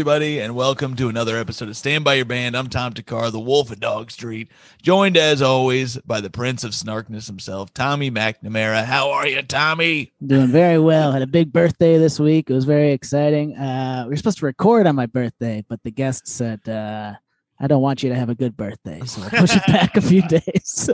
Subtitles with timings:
[0.00, 2.56] everybody, and welcome to another episode of Stand By Your Band.
[2.56, 4.48] I'm Tom Thakkar, the Wolf of Dog Street,
[4.80, 8.86] joined as always by the Prince of Snarkness himself, Tommy McNamara.
[8.86, 10.14] How are you, Tommy?
[10.26, 11.12] Doing very well.
[11.12, 12.48] Had a big birthday this week.
[12.48, 13.54] It was very exciting.
[13.58, 17.12] Uh, we were supposed to record on my birthday, but the guest said, uh,
[17.62, 19.02] I don't want you to have a good birthday.
[19.04, 20.88] So we'll push it back a few days.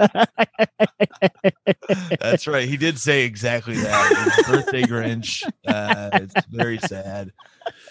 [2.20, 2.68] That's right.
[2.68, 4.45] He did say exactly that.
[4.48, 5.45] Birthday Grinch.
[5.64, 7.30] Uh, it's very sad.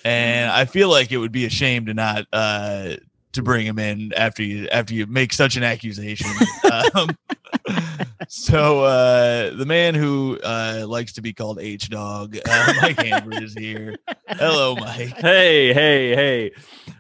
[0.04, 2.96] And I feel like it would be a shame to not uh,
[3.34, 6.30] to bring him in after you after you make such an accusation.
[6.96, 7.16] Um,
[8.28, 13.44] so uh, the man who uh, likes to be called H Dog, uh, Mike Amber
[13.44, 13.96] is here.
[14.28, 15.16] Hello, Mike.
[15.18, 16.52] Hey, hey, hey.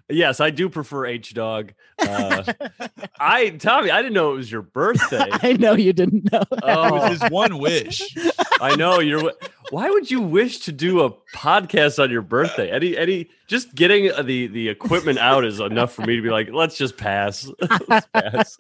[0.09, 1.73] Yes, I do prefer H Dog.
[1.99, 2.43] Uh,
[3.19, 5.27] I Tommy, I didn't know it was your birthday.
[5.31, 6.43] I know you didn't know.
[6.49, 6.57] That.
[6.57, 8.01] It Oh, was his one wish.
[8.61, 9.33] I know you're.
[9.71, 12.69] Why would you wish to do a podcast on your birthday?
[12.69, 16.49] Any, any, just getting the the equipment out is enough for me to be like,
[16.51, 17.49] let's just pass.
[17.88, 18.57] Let's pass.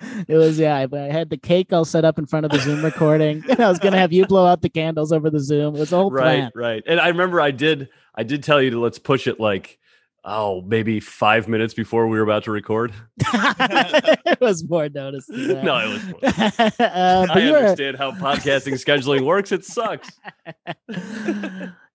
[0.28, 0.76] It was yeah.
[0.76, 3.60] I, I had the cake all set up in front of the Zoom recording, and
[3.60, 5.74] I was gonna have you blow out the candles over the Zoom.
[5.76, 6.50] It was a whole Right, plan.
[6.54, 6.82] right.
[6.86, 9.78] And I remember I did, I did tell you to let's push it like,
[10.24, 12.92] oh, maybe five minutes before we were about to record.
[13.20, 15.28] it was more notice.
[15.28, 16.04] No, it was.
[16.04, 16.20] more.
[16.86, 19.52] uh, I you were understand how podcasting scheduling works.
[19.52, 20.10] It sucks.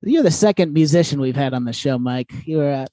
[0.02, 2.32] you're the second musician we've had on the show, Mike.
[2.46, 2.86] You were uh,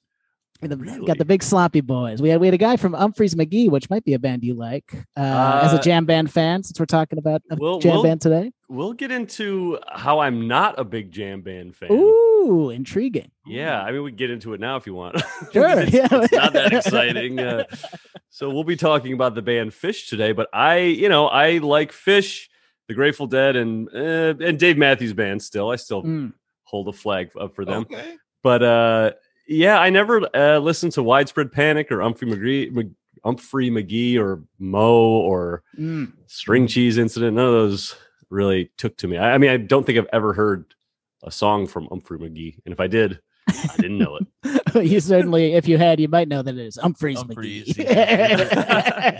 [0.61, 1.05] the, Really?
[1.05, 2.21] got the big sloppy boys.
[2.21, 4.53] We had we had a guy from Umphrey's McGee, which might be a band you
[4.53, 6.63] like, uh, as a Uh, jam band fan.
[6.63, 8.51] Since we're talking about a We'll- jam we'll- band today.
[8.71, 11.91] We'll get into how I'm not a big jam band fan.
[11.91, 13.31] Ooh, intriguing.
[13.47, 15.15] Yeah, I mean, we can get into it now if you want.
[15.53, 16.07] Sure, it's, yeah.
[16.11, 17.39] it's not that exciting.
[17.39, 17.63] Uh,
[18.29, 21.91] so we'll be talking about the band Phish today, but I, you know, I like
[21.91, 22.47] Phish,
[22.87, 25.41] the Grateful Dead, and uh, and Dave Matthews Band.
[25.41, 26.33] Still, I still Mm.
[26.63, 27.81] hold a flag up for them.
[27.91, 28.17] Okay.
[28.43, 29.11] But uh,
[29.49, 32.87] yeah, I never uh, listened to Widespread Panic or Humphrey McGee, Mc-
[33.25, 36.13] Humphrey McGee or Mo or Mm.
[36.27, 37.35] String Cheese Incident.
[37.35, 37.95] None of those
[38.29, 39.17] really took to me.
[39.17, 40.65] I, I mean, I don't think I've ever heard
[41.23, 44.27] a song from Humphrey McGee, and if I did, I didn't know it.
[44.85, 47.89] you certainly, if you had, you might know that it is Humphreys, Humphreys, McGee.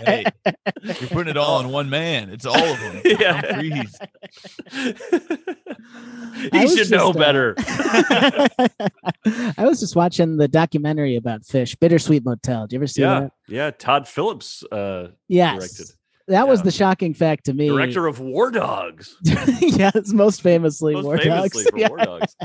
[0.00, 0.24] Hey,
[0.82, 2.30] You're putting it all in one man.
[2.30, 3.02] It's all of them.
[3.20, 3.40] Yeah.
[3.40, 3.98] Humphreys.
[4.72, 7.54] I he was should know just, uh, better.
[9.58, 12.66] I was just watching the documentary about Phish, Bittersweet Motel.
[12.66, 13.32] Did you ever see yeah, that?
[13.48, 13.70] yeah.
[13.70, 15.58] Todd Phillips, uh, Yes.
[15.58, 15.94] directed.
[16.30, 17.68] That was the shocking fact to me.
[17.68, 19.16] director of War Dogs.
[19.24, 21.72] yes, most famously Most War famously Dogs.
[21.80, 21.88] Yeah.
[21.88, 22.36] War Dogs.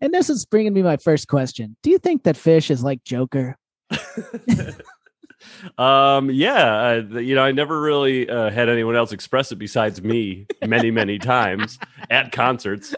[0.00, 1.76] And this is bringing me my first question.
[1.82, 3.56] Do you think that Phish is like Joker?
[5.78, 10.02] um, yeah, th- you know, I never really uh, had anyone else express it besides
[10.02, 11.78] me many, many times
[12.10, 12.94] at concerts.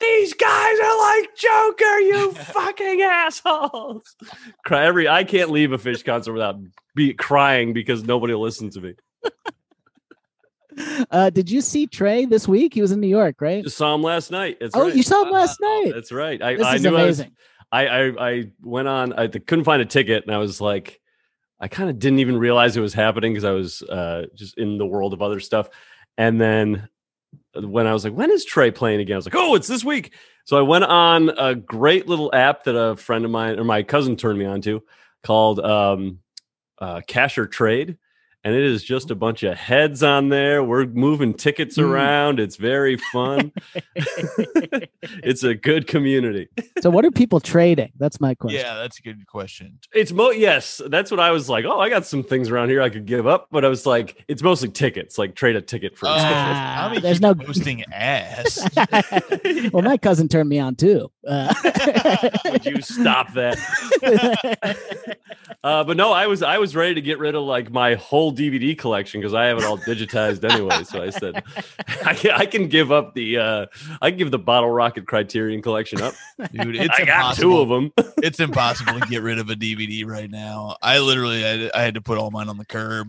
[0.00, 4.16] These guys are like Joker, you fucking assholes.
[4.64, 5.06] Cry every.
[5.06, 6.58] I can't leave a Phish concert without
[6.94, 8.94] be crying because nobody will listen to me.
[11.10, 12.72] Uh, did you see Trey this week?
[12.72, 13.62] He was in New York, right?
[13.62, 14.58] Just saw him last night.
[14.60, 14.94] That's oh, right.
[14.94, 15.92] you saw him last night.
[15.94, 16.40] That's right.
[16.40, 17.36] I, This I is knew I was, amazing.
[17.72, 19.12] I, I I went on.
[19.12, 21.00] I couldn't find a ticket, and I was like,
[21.60, 24.78] I kind of didn't even realize it was happening because I was uh, just in
[24.78, 25.68] the world of other stuff.
[26.16, 26.88] And then
[27.54, 29.14] when I was like, when is Trey playing again?
[29.14, 30.14] I was like, oh, it's this week.
[30.44, 33.82] So I went on a great little app that a friend of mine or my
[33.82, 34.82] cousin turned me on to
[35.22, 36.20] called um,
[36.78, 37.98] uh, Cash or Trade.
[38.42, 40.64] And it is just a bunch of heads on there.
[40.64, 41.84] We're moving tickets Mm.
[41.90, 42.40] around.
[42.40, 43.52] It's very fun.
[45.22, 46.48] it's a good community.
[46.80, 47.92] so, what are people trading?
[47.98, 48.60] That's my question.
[48.60, 49.78] Yeah, that's a good question.
[49.94, 51.66] It's mo yes, that's what I was like.
[51.66, 54.24] Oh, I got some things around here I could give up, but I was like,
[54.26, 55.18] it's mostly tickets.
[55.18, 56.06] Like trade a ticket for.
[56.06, 56.24] a ticket.
[56.26, 58.66] Ah, Tommy there's no- posting ass.
[59.72, 61.10] well, my cousin turned me on too.
[61.28, 61.52] Uh,
[62.46, 63.58] Would you stop that?
[65.62, 68.29] Uh, but no, I was I was ready to get rid of like my whole
[68.32, 70.84] DVD collection because I have it all digitized anyway.
[70.84, 71.42] So I said,
[72.04, 73.66] I can, I can give up the uh,
[74.00, 76.14] I can give the Bottle Rocket Criterion collection up.
[76.52, 77.92] Dude, it's I got two of them.
[78.22, 80.76] It's impossible to get rid of a DVD right now.
[80.82, 83.08] I literally had, I had to put all mine on the curb.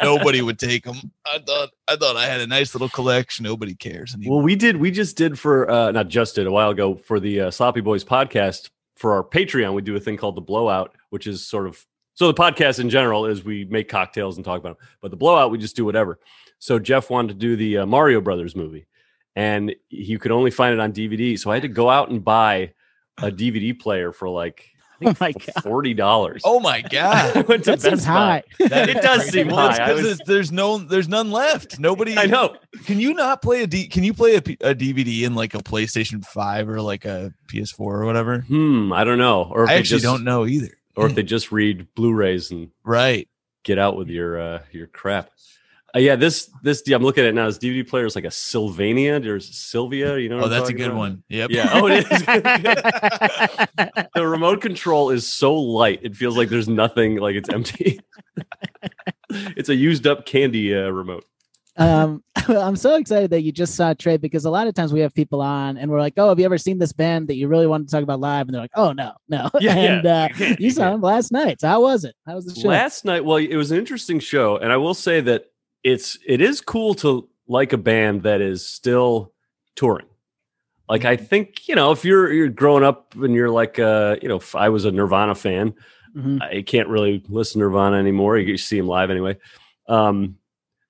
[0.00, 1.10] Nobody would take them.
[1.26, 3.42] I thought I thought I had a nice little collection.
[3.42, 4.36] Nobody cares anymore.
[4.36, 4.76] Well, we did.
[4.76, 7.80] We just did for uh, not just did a while ago for the uh, Sloppy
[7.80, 9.74] Boys podcast for our Patreon.
[9.74, 11.84] We do a thing called the Blowout, which is sort of
[12.20, 15.16] so the podcast in general is we make cocktails and talk about them, but the
[15.16, 16.18] Blowout we just do whatever.
[16.58, 18.86] So Jeff wanted to do the uh, Mario Brothers movie,
[19.34, 21.38] and you could only find it on DVD.
[21.38, 22.74] So I had to go out and buy
[23.22, 24.66] a DVD player for like
[25.02, 26.42] Oh my god, forty dollars.
[26.44, 27.34] Oh my god.
[27.38, 28.12] I went to that seems Best Buy.
[28.12, 28.42] high.
[28.68, 29.30] That It is does crazy.
[29.30, 29.94] seem Well, it's high.
[29.94, 31.78] Was- there's no, there's none left.
[31.80, 32.18] Nobody.
[32.18, 32.54] I know.
[32.84, 33.88] Can you not play a D?
[33.88, 37.32] Can you play a, P- a DVD in like a PlayStation Five or like a
[37.50, 38.40] PS4 or whatever?
[38.42, 38.92] Hmm.
[38.92, 39.44] I don't know.
[39.50, 40.68] Or if I actually just, don't know either.
[41.00, 43.28] Or if they just read Blu-rays and Right.
[43.64, 45.30] get out with your uh, your crap.
[45.94, 47.46] Uh, yeah, this this I'm looking at it now.
[47.46, 49.18] This DVD player is like a Sylvania.
[49.18, 50.18] There's Sylvia.
[50.18, 50.36] You know.
[50.36, 50.96] what Oh, I'm that's a good about?
[50.98, 51.24] one.
[51.28, 51.50] Yep.
[51.50, 51.70] Yeah.
[51.72, 52.08] Oh, it is.
[54.14, 55.98] the remote control is so light.
[56.02, 57.16] It feels like there's nothing.
[57.16, 58.00] Like it's empty.
[59.30, 61.24] it's a used up candy uh, remote.
[61.80, 65.00] Um, I'm so excited that you just saw Trey because a lot of times we
[65.00, 67.48] have people on and we're like, "Oh, have you ever seen this band that you
[67.48, 69.96] really wanted to talk about live?" And they're like, "Oh no, no." Yeah, yeah.
[69.98, 71.02] and uh, You can't- you you saw can't.
[71.02, 71.60] last night.
[71.60, 72.14] So how was it?
[72.26, 72.68] How was the show?
[72.68, 75.46] Last night, well, it was an interesting show, and I will say that
[75.82, 79.32] it's it is cool to like a band that is still
[79.74, 80.06] touring.
[80.88, 84.28] Like I think you know if you're you're growing up and you're like uh you
[84.28, 85.74] know if I was a Nirvana fan,
[86.16, 86.42] Mhm.
[86.42, 88.36] I can't really listen to Nirvana anymore.
[88.38, 89.36] You see them live anyway.
[89.88, 90.36] Um,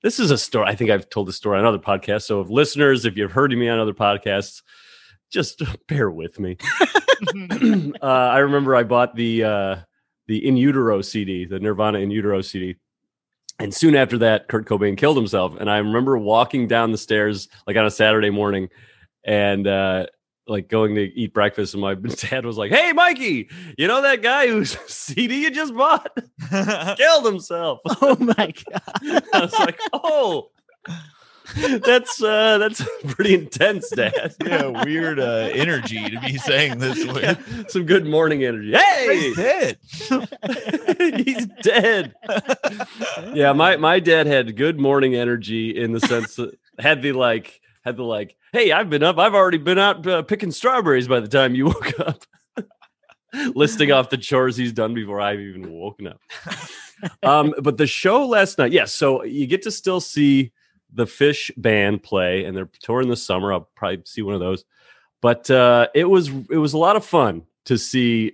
[0.03, 0.67] this is a story.
[0.67, 2.23] I think I've told this story on other podcasts.
[2.23, 4.63] So, if listeners, if you've heard me on other podcasts,
[5.31, 6.57] just bear with me.
[8.03, 9.77] uh, I remember I bought the uh,
[10.27, 12.77] the In Utero CD, the Nirvana In Utero CD,
[13.59, 15.55] and soon after that, Kurt Cobain killed himself.
[15.61, 18.71] And I remember walking down the stairs like on a Saturday morning,
[19.25, 20.07] and uh,
[20.51, 21.95] like going to eat breakfast, and my
[22.31, 23.49] dad was like, "Hey, Mikey,
[23.79, 26.11] you know that guy whose CD you just bought
[26.97, 28.35] killed himself?" Oh my
[28.71, 29.25] god!
[29.33, 30.51] I was like, "Oh."
[31.85, 34.37] That's uh that's pretty intense, Dad.
[34.47, 34.85] yeah.
[34.85, 37.25] Weird uh, energy to be saying this with.
[37.25, 38.71] Yeah, some good morning energy.
[38.73, 39.79] Hey, He's dead.
[41.27, 42.15] he's dead.
[43.35, 47.61] yeah, my my dad had good morning energy in the sense that had the like
[47.85, 49.19] had the like, hey, I've been up.
[49.19, 52.25] I've already been out uh, picking strawberries by the time you woke up.
[53.55, 56.21] Listing off the chores he's done before I've even woken up.
[57.23, 58.93] um, but the show last night, yes.
[58.93, 60.53] so you get to still see
[60.93, 63.53] the Phish band play, and they're touring this summer.
[63.53, 64.65] I'll probably see one of those.
[65.21, 68.33] But uh, it was it was a lot of fun to see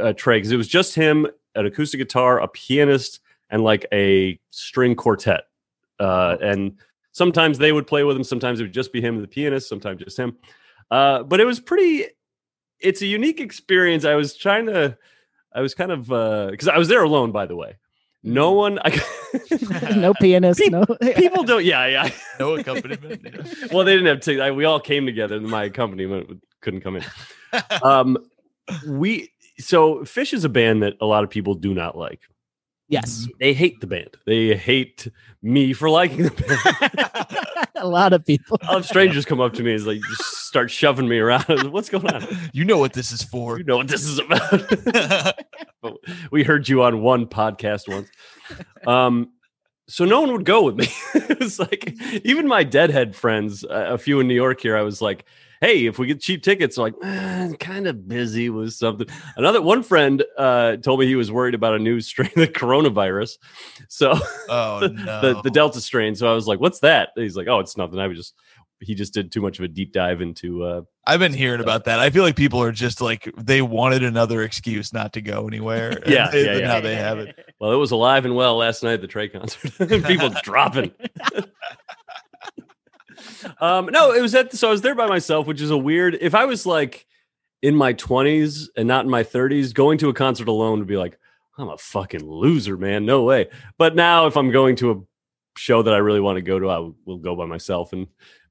[0.00, 3.20] uh, Trey because it was just him, an acoustic guitar, a pianist,
[3.50, 5.44] and like a string quartet.
[6.00, 6.78] Uh, and
[7.12, 8.24] sometimes they would play with him.
[8.24, 9.68] Sometimes it would just be him and the pianist.
[9.68, 10.36] Sometimes just him.
[10.90, 12.06] Uh, but it was pretty.
[12.80, 14.04] It's a unique experience.
[14.04, 14.98] I was trying to.
[15.54, 16.08] I was kind of
[16.50, 17.76] because I was there alone, by the way.
[18.22, 18.78] No one.
[18.84, 19.00] I,
[19.96, 20.60] no pianist.
[20.60, 20.84] Peop- no.
[21.16, 21.64] people don't.
[21.64, 22.10] Yeah, yeah.
[22.38, 23.20] No accompaniment.
[23.24, 23.66] yeah.
[23.72, 24.40] well, they didn't have to.
[24.40, 27.04] I, we all came together, and my accompaniment couldn't come in.
[27.82, 28.18] Um,
[28.86, 32.20] we so Phish is a band that a lot of people do not like.
[32.92, 34.16] Yes, They hate the band.
[34.26, 35.08] They hate
[35.42, 37.66] me for liking the band.
[37.76, 38.58] a lot of people.
[38.62, 41.44] I'll have strangers come up to me and like just start shoving me around.
[41.72, 42.26] What's going on?
[42.52, 43.58] You know what this is for.
[43.58, 45.38] You know what this is about.
[46.30, 48.08] we heard you on one podcast once.
[48.86, 49.32] Um,
[49.88, 50.86] so no one would go with me.
[51.14, 51.94] it was like
[52.24, 54.76] even my deadhead friends, uh, a few in New York here.
[54.76, 55.24] I was like,
[55.62, 59.06] "Hey, if we get cheap tickets," like, eh, kind of busy with something.
[59.36, 62.48] Another one friend uh, told me he was worried about a new strain of the
[62.48, 63.38] coronavirus,
[63.88, 64.12] so
[64.50, 65.20] oh no.
[65.22, 66.14] the the Delta strain.
[66.14, 67.98] So I was like, "What's that?" And he's like, "Oh, it's nothing.
[67.98, 68.34] I was just."
[68.84, 71.84] He just did too much of a deep dive into uh, I've been hearing about
[71.84, 72.00] that.
[72.00, 76.02] I feel like people are just like they wanted another excuse not to go anywhere.
[76.06, 76.66] Yeah, they- yeah, yeah.
[76.66, 77.36] Now they have it.
[77.60, 79.70] Well, it was alive and well last night at the Trey concert.
[80.04, 80.90] People dropping.
[83.60, 86.16] Um, no, it was at so I was there by myself, which is a weird.
[86.20, 87.06] If I was like
[87.62, 90.96] in my twenties and not in my thirties, going to a concert alone would be
[90.96, 91.18] like,
[91.58, 93.06] I'm a fucking loser, man.
[93.06, 93.48] No way.
[93.78, 95.00] But now, if I'm going to a
[95.58, 98.06] show that I really want to go to, I will go by myself and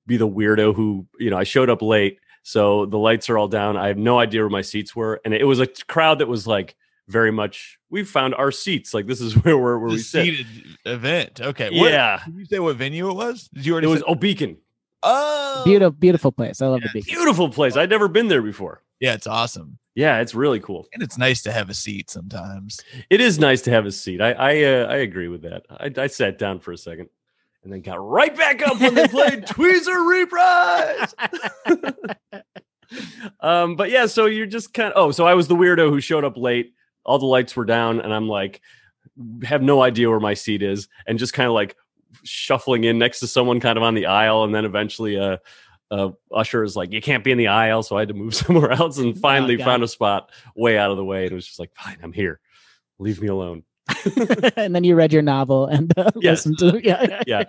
[0.08, 3.48] be the weirdo who, you know, I showed up late, so the lights are all
[3.48, 3.78] down.
[3.78, 6.48] I have no idea where my seats were, and it was a crowd that was
[6.48, 6.76] like
[7.08, 7.78] very much.
[7.90, 8.94] We found our seats.
[8.94, 10.26] Like this is where we're where The we sit.
[10.26, 10.48] seated
[10.86, 11.42] event.
[11.42, 11.70] Okay.
[11.80, 13.50] What, Yeah, Did you say what venue it was?
[13.54, 13.88] Did you already?
[13.88, 14.58] it was oh Beacon,
[15.04, 15.64] Oh.
[15.66, 16.62] Beautiful, beautiful place.
[16.62, 17.06] I love the beach.
[17.06, 17.76] beautiful place.
[17.76, 18.84] I'd never been there before.
[19.00, 19.78] Yeah, it's awesome.
[19.96, 20.88] Yeah, it's really cool.
[20.94, 22.80] And it's nice to have a seat sometimes.
[23.10, 24.22] It is nice to have a seat.
[24.22, 25.64] I I, uh, I agree with that.
[25.70, 27.10] I, I sat down for a second
[27.64, 31.14] and then got right back up when they played Tweezer Reprise.
[33.42, 36.00] um, but yeah, so you're just kind of oh, so I was the weirdo who
[36.02, 36.74] showed up late.
[37.06, 38.62] All the lights were down, and I'm like,
[39.44, 41.76] have no idea where my seat is, and just kind of like
[42.24, 45.38] shuffling in next to someone kind of on the aisle, and then eventually uh
[45.90, 48.34] uh, Usher is like, you can't be in the aisle, so I had to move
[48.46, 49.66] somewhere else, and finally God.
[49.66, 52.14] found a spot way out of the way, and it was just like, fine, I'm
[52.14, 52.40] here,
[52.98, 53.64] leave me alone.
[54.56, 56.46] and then you read your novel and uh, Yes.
[56.46, 57.22] listened to yeah.
[57.28, 57.44] Yeah,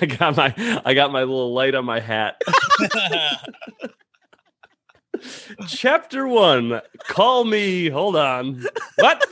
[0.00, 2.40] I got my I got my little light on my hat.
[5.68, 6.80] Chapter one.
[7.08, 7.88] Call me.
[7.88, 8.64] Hold on.
[8.98, 9.24] What?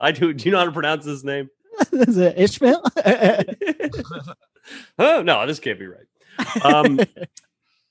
[0.00, 0.32] I do.
[0.32, 1.50] Do you know how to pronounce his name?
[1.92, 2.82] Is it Ishmael?
[4.98, 6.06] oh no, this can't be right.
[6.62, 7.00] Um,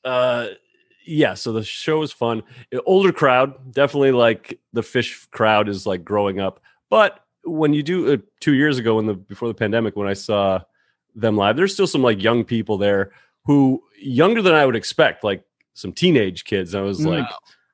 [0.05, 0.47] uh,
[1.05, 1.33] yeah.
[1.33, 2.43] So the show was fun.
[2.85, 6.61] Older crowd, definitely like the Phish crowd is like growing up.
[6.89, 10.13] But when you do uh, two years ago, when the before the pandemic, when I
[10.13, 10.61] saw
[11.15, 13.11] them live, there's still some like young people there
[13.45, 15.43] who younger than I would expect, like
[15.73, 16.73] some teenage kids.
[16.75, 17.11] I was Wow.
[17.19, 17.27] like,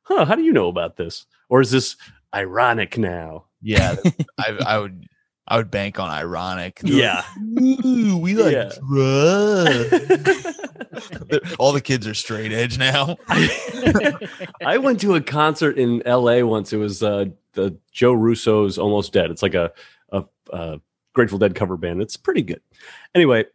[0.03, 1.25] huh, how do you know about this?
[1.49, 1.95] Or is this
[2.33, 3.45] ironic now?
[3.61, 3.95] Yeah,
[4.39, 5.05] I, I would.
[5.51, 6.79] I would bank on ironic.
[6.83, 7.23] They're Yeah.
[7.55, 8.69] like, Ooh, we like Yeah.
[8.87, 10.45] drugs.
[11.57, 13.17] All the kids are straight edge now.
[14.63, 16.71] I went to a concert in LA once.
[16.71, 19.31] It was uh, the Joe Russo's Almost Dead.
[19.31, 19.71] It's like a,
[20.11, 20.79] a, a
[21.13, 22.01] Grateful Dead cover band.
[22.01, 22.61] It's pretty good.
[23.15, 23.45] Anyway,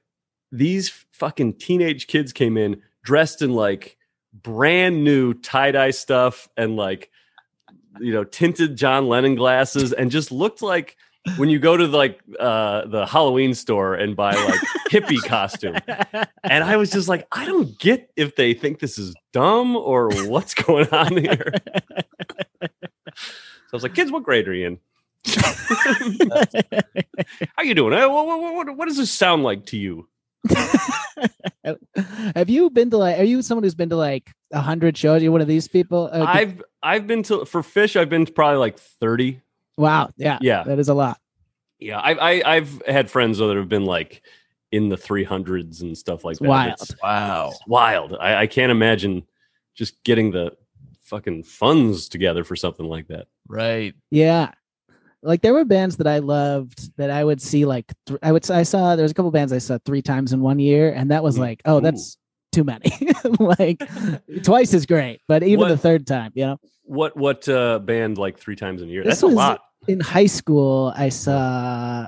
[0.50, 3.96] these fucking teenage kids came in dressed in like
[4.34, 7.10] brand new tie dye stuff and like,
[8.00, 10.96] you know, tinted John Lennon glasses and just looked like
[11.36, 14.60] when you go to like uh, the Halloween store and buy like
[14.90, 15.76] hippie costume.
[16.42, 20.10] And I was just like, I don't get if they think this is dumb or
[20.28, 21.52] what's going on here.
[22.60, 22.68] so I
[23.72, 24.78] was like, kids, what grade are you in?
[27.56, 27.92] How you doing?
[27.92, 30.08] What, what, what, what does this sound like to you?
[32.36, 33.18] Have you been to like?
[33.18, 35.22] Are you someone who's been to like a hundred shows?
[35.22, 36.10] You're one of these people.
[36.12, 37.96] Uh, I've I've been to for Phish.
[37.98, 39.40] I've been to probably like thirty.
[39.76, 41.18] wow, yeah, Yeah, that is a lot.
[41.78, 41.98] yeah.
[41.98, 44.22] I, I I've had friends though that have been like
[44.72, 46.48] in the three hundreds and stuff like It's that.
[46.48, 46.72] wild.
[46.80, 47.48] It's, Wow.
[47.52, 48.16] it's wild.
[48.20, 49.22] I, I can't imagine
[49.74, 50.52] just getting the
[51.02, 53.26] fucking funds together for something like that.
[53.48, 53.94] Right.
[54.10, 54.52] Yeah.
[55.24, 58.48] Like there were bands that I loved that I would see like th- I would
[58.50, 61.10] I saw there was a couple bands I saw three times in one year and
[61.10, 61.40] that was Mm.
[61.40, 61.80] like oh Ooh.
[61.80, 62.16] that's
[62.52, 62.92] too many
[63.40, 63.80] like
[64.44, 68.18] twice is great but even What- the third time you know What what uh, band
[68.18, 69.02] like three times in a year?
[69.02, 69.62] This That's a lot.
[69.88, 72.06] in high school I saw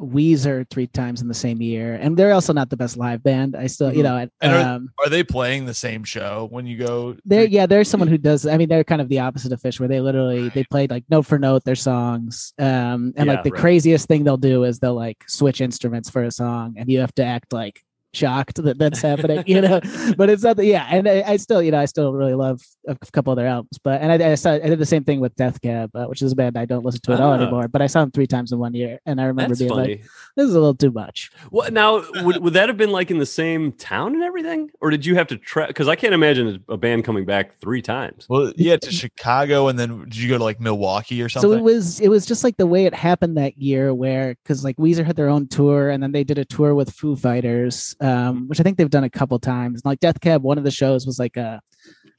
[0.00, 3.54] Weezer three times in the same year and they're also not the best live band
[3.56, 4.04] I still you Mhm.
[4.04, 7.16] know and, are- um Are they playing the same show when you go?
[7.24, 8.44] There, yeah, there's someone who does.
[8.46, 11.04] I mean, they're kind of the opposite of Phish, where they literally they played like
[11.10, 12.52] note for note their songs.
[12.58, 13.60] Um, and Yeah, like the right.
[13.60, 17.14] craziest thing they'll do is they'll like switch instruments for a song, and you have
[17.14, 17.84] to act like
[18.14, 19.80] shocked that that's happening, you know.
[20.16, 20.56] But it's not.
[20.56, 23.36] The, yeah, and I, I still, you know, I still really love a couple of
[23.36, 23.78] their albums.
[23.82, 26.22] But and I, I saw I did the same thing with Death Cab, uh, which
[26.22, 27.36] is a band I don't listen to at all Ah.
[27.40, 27.68] anymore.
[27.68, 29.88] But I saw them three times in one year, and I remember That's being funny.
[29.96, 30.04] like,
[30.36, 32.04] "This is a little too much." What now?
[32.22, 35.14] would, would that have been like in the same town and everything, or did you
[35.16, 35.66] have to try?
[35.66, 38.26] Because I can't imagine a band coming back three times.
[38.28, 41.50] Well, yeah, to Chicago, and then did you go to like Milwaukee or something?
[41.50, 44.64] So it was it was just like the way it happened that year, where because
[44.64, 47.96] like Weezer had their own tour, and then they did a tour with Foo Fighters,
[48.04, 49.82] um, which I think they've done a couple times.
[49.84, 51.60] Like Death Cab, one of the shows was like a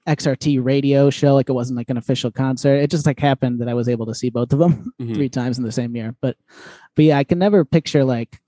[0.08, 2.76] XRT radio show, like it wasn't like an official concert.
[2.76, 5.16] It just like happened that I was able to see both of them Mhm.
[5.16, 6.16] three times in the same year.
[6.22, 6.38] But
[6.96, 8.40] but yeah, I can never picture like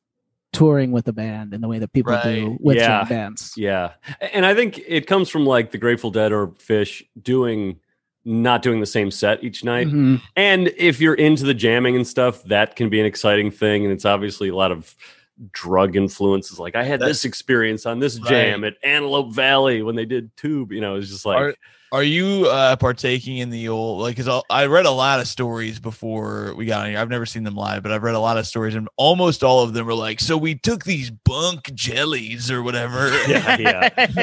[0.53, 3.03] touring with a band in the way that people do with Yeah.
[3.03, 3.53] bands.
[3.57, 3.91] Yeah,
[4.33, 7.79] and I think it comes from like the Grateful Dead or Phish doing
[8.23, 9.87] not doing the same set each night.
[9.87, 10.21] Mhm.
[10.35, 13.83] And if you're into the jamming and stuff, that can be an exciting thing.
[13.85, 14.95] And it's obviously a lot of
[15.51, 16.59] drug influences.
[16.59, 20.71] Like I had this experience on this jam at Antelope Valley when they did Tube.
[20.71, 21.55] You know, it's just like Are-
[21.91, 24.17] Are you uh, partaking in the old like?
[24.17, 26.99] Because I read a lot of stories before we got on here.
[26.99, 29.63] I've never seen them live, but I've read a lot of stories, and almost all
[29.63, 33.89] of them were like, "So we took these bunk jellies or whatever, yeah, yeah.
[33.97, 34.15] and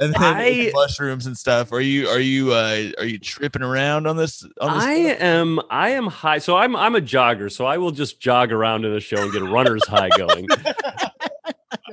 [0.00, 4.16] then I- mushrooms and stuff." Are you are you uh, are you tripping around on
[4.16, 4.42] this?
[4.60, 5.20] On this I stuff?
[5.22, 6.38] am I am high.
[6.38, 9.32] So I'm I'm a jogger, so I will just jog around in the show and
[9.32, 10.48] get a runner's high going.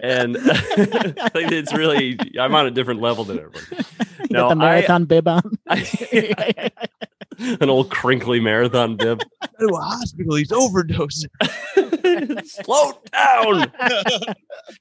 [0.02, 3.86] And I think it's really I'm on a different level than everyone.
[4.22, 5.58] You No, got the I- marathon bib on.
[5.70, 6.72] I-
[7.40, 9.20] an old crinkly marathon bib.
[9.60, 10.36] Go to a hospital.
[10.36, 11.26] He's overdosing.
[12.46, 13.72] slow down.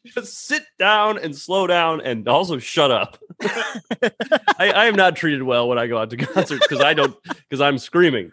[0.07, 3.19] Just sit down and slow down and also shut up.
[4.59, 7.17] I, I am not treated well when I go out to concerts because I don't
[7.25, 8.31] because I'm screaming.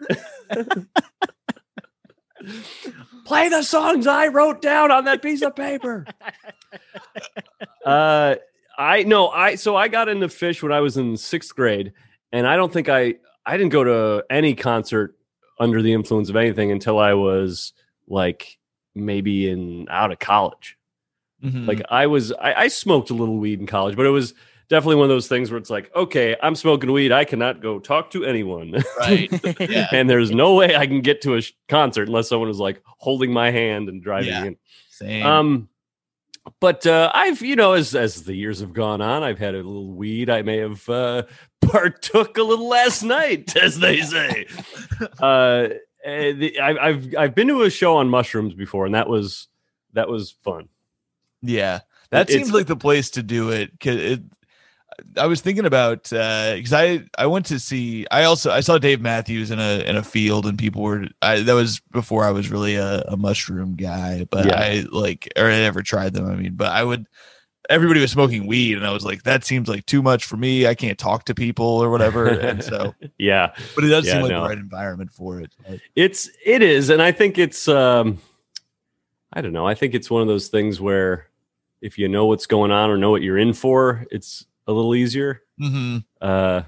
[3.30, 6.04] Play the songs I wrote down on that piece of paper.
[7.84, 8.34] Uh
[8.76, 11.92] I no, I so I got into Phish when I was in sixth grade,
[12.32, 13.14] and I don't think I
[13.46, 15.16] I didn't go to any concert
[15.58, 17.72] under the influence of anything until I was
[18.08, 18.58] like
[18.94, 20.76] maybe in out of college.
[21.42, 21.66] Mhm.
[21.66, 24.34] Like I was, I, I smoked a little weed in college, but it was
[24.70, 27.12] definitely one of those things where it's like, okay, I'm smoking weed.
[27.12, 29.28] I cannot go talk to anyone, right.
[29.60, 29.88] Yeah.
[29.92, 32.80] and there's no way I can get to a sh- concert unless someone is like
[32.86, 34.44] holding my hand and driving Yeah.
[34.44, 34.56] in.
[34.90, 35.26] Same.
[35.26, 35.68] Um,
[36.60, 39.58] but uh, I've, you know, as as the years have gone on, I've had a
[39.58, 40.30] little weed.
[40.30, 41.24] I may have uh,
[41.60, 44.46] partook a little last night, as they say.
[45.20, 45.68] uh,
[46.04, 49.48] the, I, I've I've been to a show on mushrooms before, and that was
[49.92, 50.68] that was fun.
[51.42, 53.78] Yeah, that It's- seems like the place to do it.
[53.78, 54.20] 'cause it
[55.16, 59.00] I was thinking about because I I went to see I also I saw Dave
[59.00, 62.50] Matthews in a in a field and people were I that was before I was
[62.50, 64.58] really a, a mushroom guy but Yeah.
[64.60, 67.06] I like or I never tried them I mean but I would
[67.68, 70.66] everybody was smoking weed and I was like that seems like too much for me
[70.66, 74.22] I can't talk to people or whatever and so Yeah, but it does Yeah, seem
[74.22, 74.42] like no.
[74.42, 78.18] the right environment for it But- it's it is, and I think it's um,
[79.32, 79.66] I don't know.
[79.66, 81.26] I think it's one of those things where
[81.80, 84.94] if you know what's going on or know what you're in for, it's a little
[84.94, 85.42] easier.
[85.60, 86.04] Mhm.
[86.20, 86.62] Uh,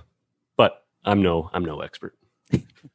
[0.56, 2.14] but I'm no I'm no expert.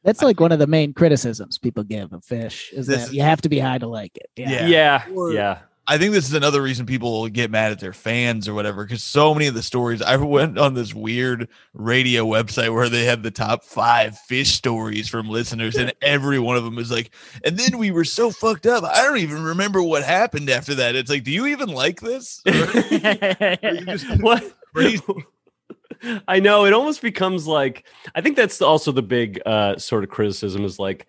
[0.03, 3.13] That's like one of the main criticisms people give of Phish is This that is-
[3.15, 4.29] you have to be high to like it.
[4.35, 4.49] Yeah.
[4.51, 4.67] Yeah.
[4.67, 5.59] Yeah, Or- yeah.
[5.89, 8.83] I think this is another reason people get mad at their fans or whatever.
[8.83, 13.05] Because so many of the stories, I went on this weird radio website where they
[13.05, 17.11] had the top five Phish stories from listeners, and every one of them was like,
[17.45, 18.83] "And then we were so fucked up.
[18.83, 22.41] I don't even remember what happened after that." It's like, do you even like this?
[22.45, 22.51] Or-
[23.71, 24.43] you just- what?
[24.77, 25.03] Crazy.
[26.27, 30.10] I know it almost becomes like I think that's also the big uh, sort of
[30.10, 31.07] criticism is like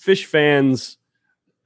[0.00, 0.96] Phish fans.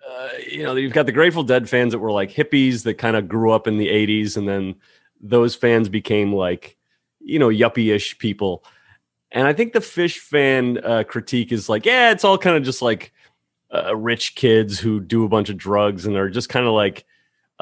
[0.09, 3.17] Uh, you know, you've got the Grateful Dead fans that were like hippies that kind
[3.17, 4.77] of grew up in the '80s, and then
[5.21, 6.77] those fans became like
[7.21, 8.65] you know yuppie-ish people.
[9.31, 12.65] And I think the Phish fan uh, critique is like, yeah, it's all kind of
[12.65, 13.13] just like
[13.73, 17.07] uh, rich kids who do a bunch of drugs and are just kind of like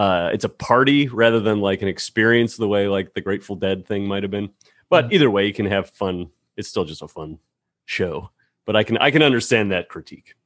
[0.01, 3.87] uh, it's a party rather than like an experience the way like the Grateful Dead
[3.87, 4.49] thing might have been.
[4.89, 6.31] But either way, you can have fun.
[6.57, 7.39] It's still just a fun
[7.85, 8.31] show.
[8.65, 10.37] But I can I can understand that critique.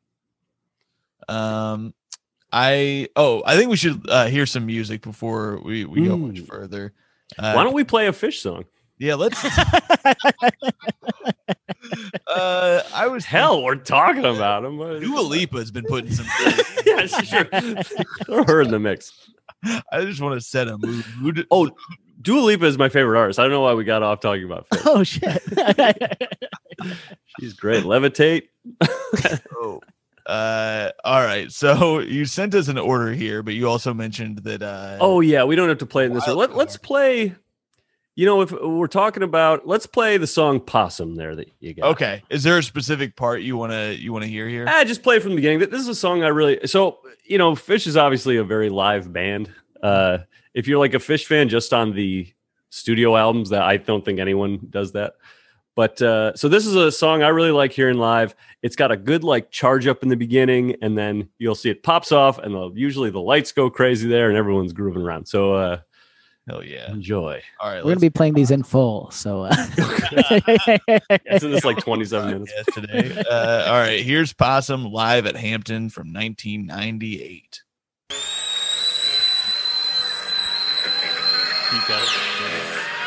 [1.28, 1.94] Um,
[2.50, 6.42] I oh, I think we should uh, hear some music before we we go much
[6.42, 6.48] Mm.
[6.48, 6.92] further.
[7.38, 8.64] Uh, Why don't we play a Phish song?
[8.98, 9.42] yeah, let's.
[12.26, 14.78] uh, I was Hell, we're talking about them.
[14.78, 16.26] Dua Lipa has been putting some.
[16.86, 17.44] yeah, sure.
[18.44, 19.30] Her in the mix.
[19.92, 21.04] I just want to set a mood.
[21.18, 21.46] mood.
[21.50, 21.70] Oh,
[22.20, 23.38] Dua Lipa is my favorite artist.
[23.38, 24.82] I don't know why we got off talking about Phish.
[24.86, 25.42] Oh shit.
[27.40, 27.84] She's great.
[27.84, 28.44] Levitate.
[29.56, 29.80] Oh.
[30.26, 31.50] Uh, all right.
[31.52, 34.62] So you sent us an order here, but you also mentioned that.
[34.62, 36.26] Uh, Oh yeah, we don't have to play in this.
[36.26, 37.34] Wild Let, let's play.
[38.16, 41.90] You know, if we're talking about, let's play the song "Possum" there that you got.
[41.92, 42.22] okay.
[42.30, 44.66] Is there a specific part you want to you want to hear here?
[44.68, 45.58] Ah, just play from the beginning.
[45.58, 49.12] This is a song I really so you know, Phish is obviously a very live
[49.12, 49.50] band.
[49.82, 50.18] Uh
[50.54, 52.32] if you're like a Phish fan just on the
[52.70, 55.14] studio albums, that I don't think anyone does that.
[55.74, 58.36] But uh so this is a song I really like hearing live.
[58.62, 61.82] It's got a good like charge up in the beginning, and then you'll see it
[61.82, 65.26] pops off, and the, usually the lights go crazy there, and everyone's grooving around.
[65.26, 65.78] So uh
[66.48, 66.90] Hell yeah.
[66.90, 67.40] enjoy.
[67.58, 67.82] All right.
[67.82, 69.44] We're gonna be playing these in full, so.
[69.44, 69.54] Uh,
[71.30, 72.52] Isn't this like 27 minutes?
[72.54, 73.22] Yes, today.
[73.30, 74.04] Uh, all right.
[74.04, 77.62] Here's Possum live at Hampton from 1998.
[81.70, 82.00] Keep going.
[82.00, 83.03] This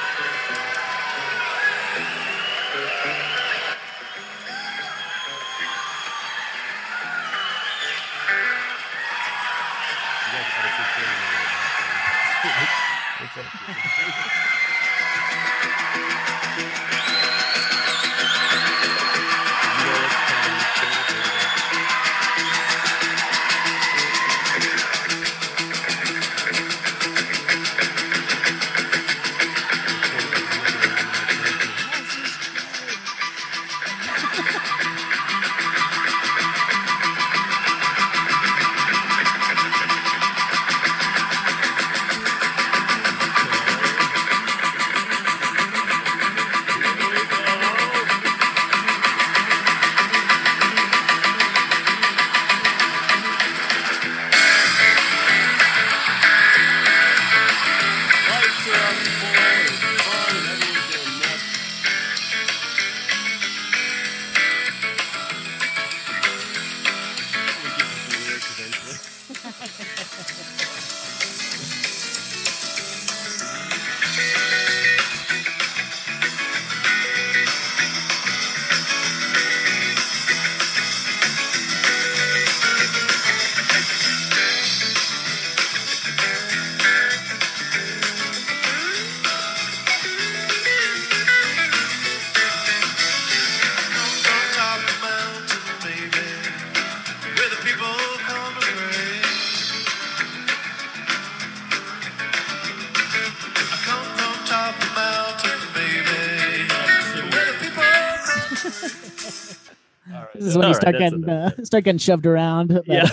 [111.63, 112.80] start getting shoved around.
[112.88, 113.06] Yeah.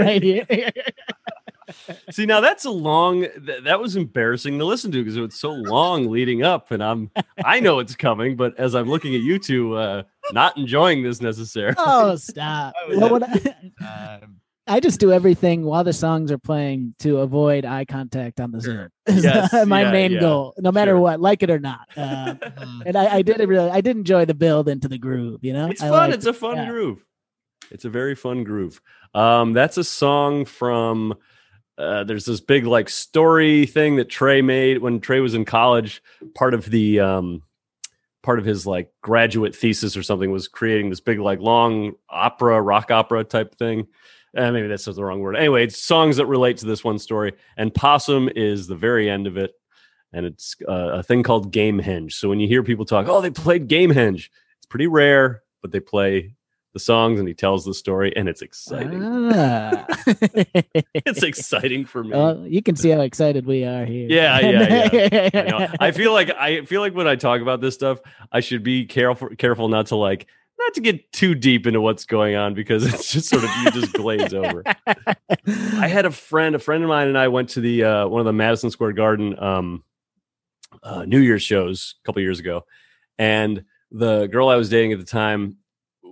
[0.00, 0.46] right here.
[2.12, 3.22] See, now that's a long.
[3.44, 6.82] Th- that was embarrassing to listen to because it was so long leading up, and
[6.82, 7.10] I'm.
[7.44, 11.20] I know it's coming, but as I'm looking at you two, uh, not enjoying this
[11.20, 11.74] necessarily.
[11.78, 12.72] oh, stop!
[12.88, 14.36] I What I, Um,
[14.68, 18.60] I just do everything while the songs are playing to avoid eye contact on the
[18.60, 18.88] Zoom.
[19.08, 21.00] Yes, my yeah, main yeah, goal, no matter sure.
[21.00, 21.88] what, like it or not.
[21.96, 22.34] Uh,
[22.84, 23.70] and I, I did really.
[23.70, 25.40] I did enjoy the build into the groove.
[25.42, 26.12] You know, It's I fun.
[26.12, 26.36] It's a it.
[26.36, 26.68] fun Yeah.
[26.70, 27.04] groove.
[27.70, 28.80] It's a very fun groove.
[29.14, 31.14] Um, that's a song from.
[31.78, 36.02] Uh, there's this big like story thing that Trey made when Trey was in college.
[36.34, 37.42] Part of the um,
[38.22, 42.60] part of his like graduate thesis or something was creating this big like long opera,
[42.60, 43.86] rock opera type thing.
[44.36, 45.36] Uh, maybe that's the wrong word.
[45.36, 49.26] Anyway, it's songs that relate to this one story, and Possum is the very end
[49.26, 49.52] of it,
[50.12, 52.12] and it's uh, a thing called Gamehendge.
[52.12, 55.80] So when you hear people talk, oh, they played Gamehendge, it's pretty rare, but they
[55.80, 56.34] play
[56.76, 59.02] the songs and he tells the story, and it's exciting.
[59.34, 59.86] Ah.
[60.94, 62.10] it's exciting for me.
[62.10, 64.06] well, you can see how excited we are here.
[64.10, 64.90] Yeah, yeah,
[65.32, 65.68] I know.
[65.80, 67.98] I feel like I feel like when I talk about this stuff,
[68.30, 70.26] I should be careful careful not to like
[70.58, 73.70] not to get too deep into what's going on because it's just sort of you
[73.70, 74.62] just glaze over.
[75.46, 78.20] I had a friend, a friend of mine, and I went to the uh, one
[78.20, 79.82] of the Madison Square Garden um,
[80.82, 82.66] uh, New Year's shows a couple years ago,
[83.18, 85.56] and the girl I was dating at the time,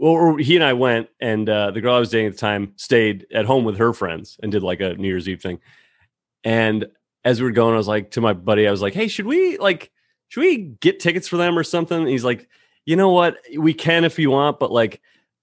[0.01, 2.73] well, he and I went, and uh, the girl I was dating at the time
[2.77, 5.61] stayed at home with her friends and did like a New Year's Eve thing.
[6.43, 6.87] And
[7.25, 9.27] as we were going, I was like to my buddy, I was like, "Hey, should
[9.27, 9.91] we like,
[10.29, 12.49] should we get tickets for them or something?" And he's like,
[12.85, 13.39] "You know what?
[13.57, 15.01] We can if you want, but like,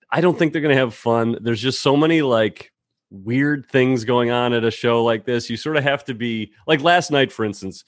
[0.10, 1.38] I don't think they're gonna have fun.
[1.42, 2.72] There's just so many like."
[3.12, 5.50] weird things going on at a show like this.
[5.50, 7.84] You sort of have to be like last night, for instance.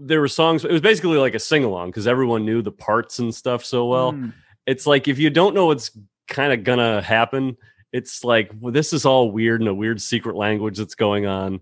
[0.00, 0.64] There were songs.
[0.64, 3.86] It was basically like a sing along because everyone knew the parts and stuff so
[3.86, 4.12] well.
[4.12, 4.32] Mm.
[4.68, 5.90] It's like if you don't know what's
[6.28, 7.56] kind of gonna happen,
[7.92, 11.60] it's like well, this is all weird and a weird secret language that's going on.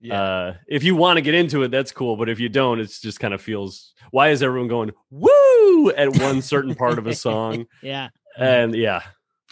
[0.00, 0.22] Yeah.
[0.22, 2.16] Uh, if you want to get into it, that's cool.
[2.16, 3.92] But if you don't, it's just kind of feels.
[4.10, 7.66] Why is everyone going woo at one certain part of a song?
[7.82, 8.08] yeah.
[8.38, 9.02] And yeah,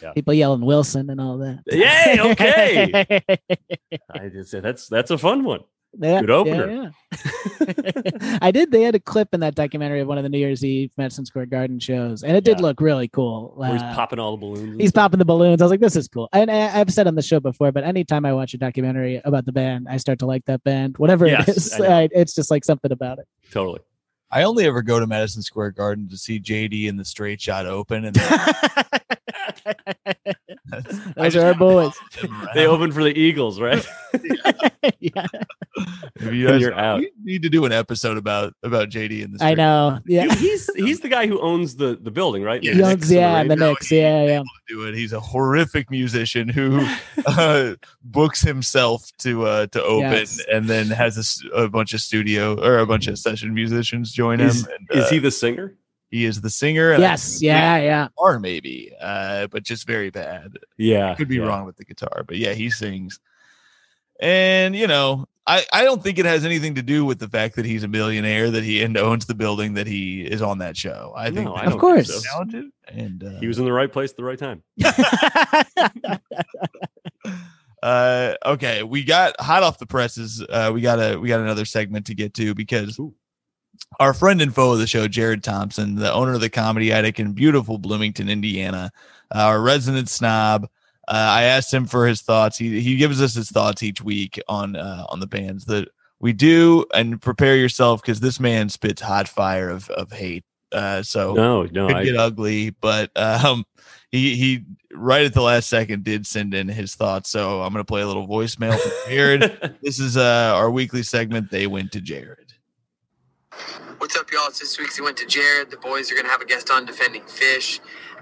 [0.01, 0.13] Yeah.
[0.13, 1.63] People yelling Wilson and all that.
[1.67, 3.21] Yay, okay.
[4.11, 5.61] I just say that's that's a fun one.
[5.99, 6.71] Yeah, Good opener.
[6.71, 6.91] yeah,
[7.61, 8.39] yeah.
[8.43, 8.71] I did.
[8.71, 11.25] They had a clip in that documentary of one of the New Year's Eve Madison
[11.25, 12.67] Square Garden shows, and it did Yeah.
[12.67, 13.53] look really cool.
[13.57, 14.77] Where he's Uh, popping all the balloons.
[14.79, 15.05] He's stuff.
[15.05, 15.63] popping the balloons.
[15.63, 17.85] I was like, "This is cool." And I, I've said on the show before, but
[17.85, 21.27] anytime I watch a documentary about the band, I start to like that band, whatever
[21.27, 21.81] Yes, it is.
[21.81, 22.03] I.
[22.03, 23.27] I- it's just like something about it.
[23.51, 23.81] totally.
[24.31, 27.65] I only ever go to Madison Square Garden to see JD and the Straight Shot
[27.65, 28.55] Open, and I
[31.17, 31.95] Those just are our wanna boys.
[31.95, 32.49] follow them around.
[32.55, 33.87] They open for the Eagles, right?
[35.01, 35.27] yeah,
[36.29, 37.01] If you guys, you're out.
[37.01, 39.45] We need to do an episode about about JD and the.
[39.45, 39.99] I know.
[40.07, 42.63] Yeah, You- he's he's the guy who owns the the building, right?
[42.63, 43.71] Yeah, The he Knicks owns, yeah, and the Ravens.
[43.81, 43.91] Knicks.
[43.93, 44.43] Yeah, yeah.
[44.69, 44.95] do it.
[44.95, 46.87] He's a horrific musician who
[47.27, 50.41] uh, books himself to uh, to open, Yes.
[50.53, 54.49] and then has a bunch of studio or a bunch of session musicians join him.
[54.49, 55.75] Is, and, is uh, he the singer?
[56.09, 56.97] He is the singer.
[56.99, 58.09] Yes, think yeah, yeah.
[58.17, 60.57] Or maybe, uh, but just very bad.
[60.79, 61.43] Yeah, Could be yeah.
[61.43, 63.19] wrong with the guitar, but yeah, he sings.
[64.21, 67.57] And you know, I I don't think it has anything to do with the fact
[67.57, 70.77] that he's a millionaire that he and owns the building that he is on that
[70.77, 71.13] show.
[71.17, 72.09] I think No, I Of course.
[72.11, 72.31] think so.
[72.31, 74.63] talented and uh, He was in the right place at the right time.
[77.83, 81.67] uh okay we got hot off the presses uh we got a we got another
[81.67, 83.15] segment to get to because Ooh.
[84.01, 87.21] our friend and foe of the show jared thompson the owner of the comedy attic
[87.21, 88.91] in beautiful bloomington indiana
[89.31, 90.67] our resident snob
[91.09, 94.41] uh, i asked him for his thoughts he, he gives us his thoughts each week
[94.49, 95.89] on uh on the bands that
[96.21, 101.03] we do and prepare yourself because this man spits hot fire of of hate uh
[101.03, 103.65] so No, no, could I, get ugly, but um,
[104.11, 107.31] he he right at the last second did send in his thoughts.
[107.31, 109.77] So I'm gonna play a little voicemail from Jared.
[109.83, 111.51] this is uh our weekly segment.
[111.51, 112.53] They went to Jared.
[113.99, 114.49] What's up, y'all?
[114.49, 115.71] It's this week's He Went to Jared.
[115.71, 117.81] The boys are gonna have a guest on defending Phish.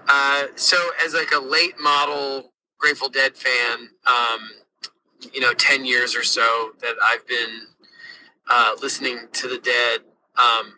[0.08, 2.52] Uh, so, as like a late model
[2.84, 4.40] Grateful Dead fan, um,
[5.32, 7.62] you know, ten years or so that I've been
[8.46, 10.00] uh, listening to the Dead,
[10.36, 10.74] um,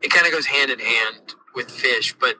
[0.00, 2.14] it kind of goes hand in hand with Phish.
[2.18, 2.36] But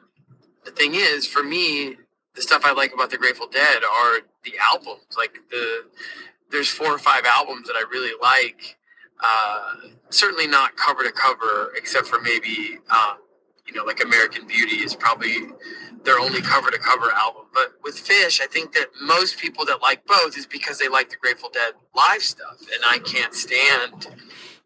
[0.64, 1.96] the thing is, for me,
[2.34, 5.14] the stuff I like about the Grateful Dead are the albums.
[5.14, 5.84] Like the
[6.50, 8.78] there's four or five albums that I really like.
[9.22, 9.74] Uh,
[10.08, 13.18] certainly not cover to cover, except for maybe um,
[13.66, 15.36] you know, like American Beauty is probably
[16.04, 17.44] their only cover to cover album.
[17.52, 21.10] But with Phish, I think that most people that like both is because they like
[21.10, 24.06] the Grateful Dead live stuff, and I can't stand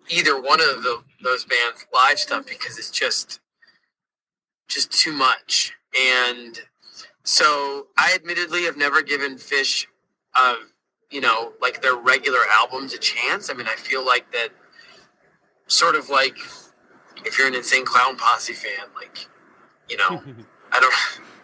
[0.09, 3.41] either one of the, those bands live stuff because it's just
[4.69, 5.75] just too much.
[5.99, 6.59] And
[7.23, 9.87] so I admittedly have never given Phish,
[10.35, 10.57] uh,
[11.11, 13.51] you know, like their regular albums a chance.
[13.51, 14.49] I mean, I feel like that,
[15.67, 16.37] sort of like
[17.25, 19.27] if you're an Insane Clown Posse fan, like,
[19.89, 20.23] you know,
[20.75, 20.95] I don't.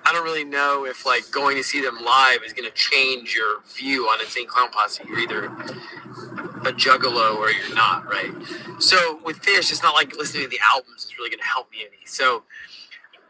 [0.03, 3.35] I don't really know if like going to see them live is going to change
[3.35, 5.05] your view on Insane Clown Posse.
[5.07, 8.33] You're either a juggalo or you're not, right?
[8.81, 11.71] So with Phish, it's not like listening to the albums is really going to help
[11.71, 12.05] me any.
[12.07, 12.43] So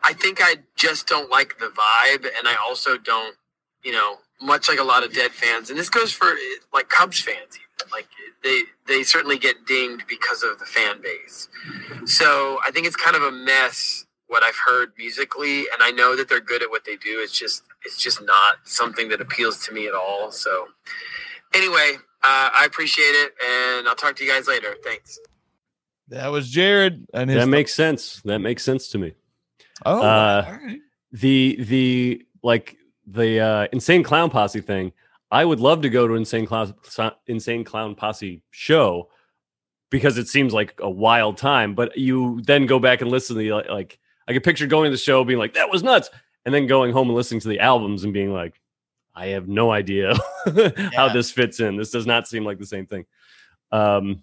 [0.03, 3.37] I think I just don't like the vibe, and I also don't,
[3.83, 6.33] you know, much like a lot of Dead fans, and this goes for
[6.73, 7.57] like Cubs fans.
[7.57, 7.93] Even.
[7.93, 8.07] Like
[8.43, 11.49] they they certainly get dinged because of the fan base.
[12.07, 16.17] So I think it's kind of a mess what I've heard musically, and I know
[16.17, 17.19] that they're good at what they do.
[17.21, 20.31] It's just it's just not something that appeals to me at all.
[20.31, 20.69] So
[21.53, 24.77] anyway, uh, I appreciate it, and I'll talk to you guys later.
[24.85, 25.19] Thanks.
[26.09, 27.07] That was Jared.
[27.15, 28.21] And his that makes sense.
[28.25, 29.15] That makes sense to me.
[29.85, 30.79] oh, uh, all right.
[31.13, 34.93] The the like the uh, insane clown posse thing.
[35.33, 36.75] I would love to go to insane clown
[37.27, 39.09] insane clown posse show
[39.91, 41.75] because it seems like a wild time.
[41.75, 43.99] But you then go back and listen to the like.
[44.31, 46.09] I could picture going to the show being like that was nuts,
[46.45, 48.61] and then going home and listening to the albums and being like,
[49.15, 50.15] I have no idea
[50.47, 51.13] how Yeah.
[51.13, 51.77] this fits in.
[51.77, 53.07] This does not seem like the same thing.
[53.73, 54.23] Um,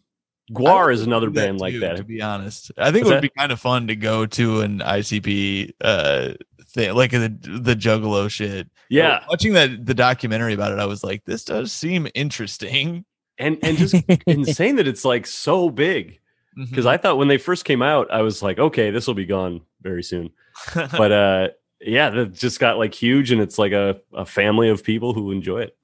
[0.51, 1.97] Gwar is another band like that.
[1.97, 3.21] To be honest, I think What's it would that?
[3.21, 6.33] be kind of fun to go to an ICP uh
[6.69, 8.69] thing, like the the Juggalo shit.
[8.89, 13.03] Yeah, watching that the documentary about it, I was like, this does seem interesting.
[13.37, 16.19] and and just insane that it's like so big.
[16.57, 16.89] Because Mhm.
[16.89, 19.61] I thought when they first came out, I was like, okay, this will be gone
[19.81, 20.31] very soon.
[20.73, 21.47] But uh,
[21.79, 25.31] yeah, that just got like huge, and it's like a, a family of people who
[25.31, 25.77] enjoy it.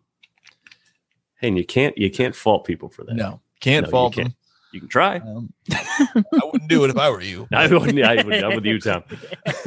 [1.40, 3.16] Hey, and you can't you can't fault people for that.
[3.16, 4.30] no, can't No, you fault can't.
[4.30, 4.36] them.
[4.72, 5.18] You can try.
[5.18, 7.48] Um, I wouldn't do it if I were you.
[7.54, 8.02] I wouldn't.
[8.04, 8.44] I would.
[8.44, 9.04] I'm with you, Tom.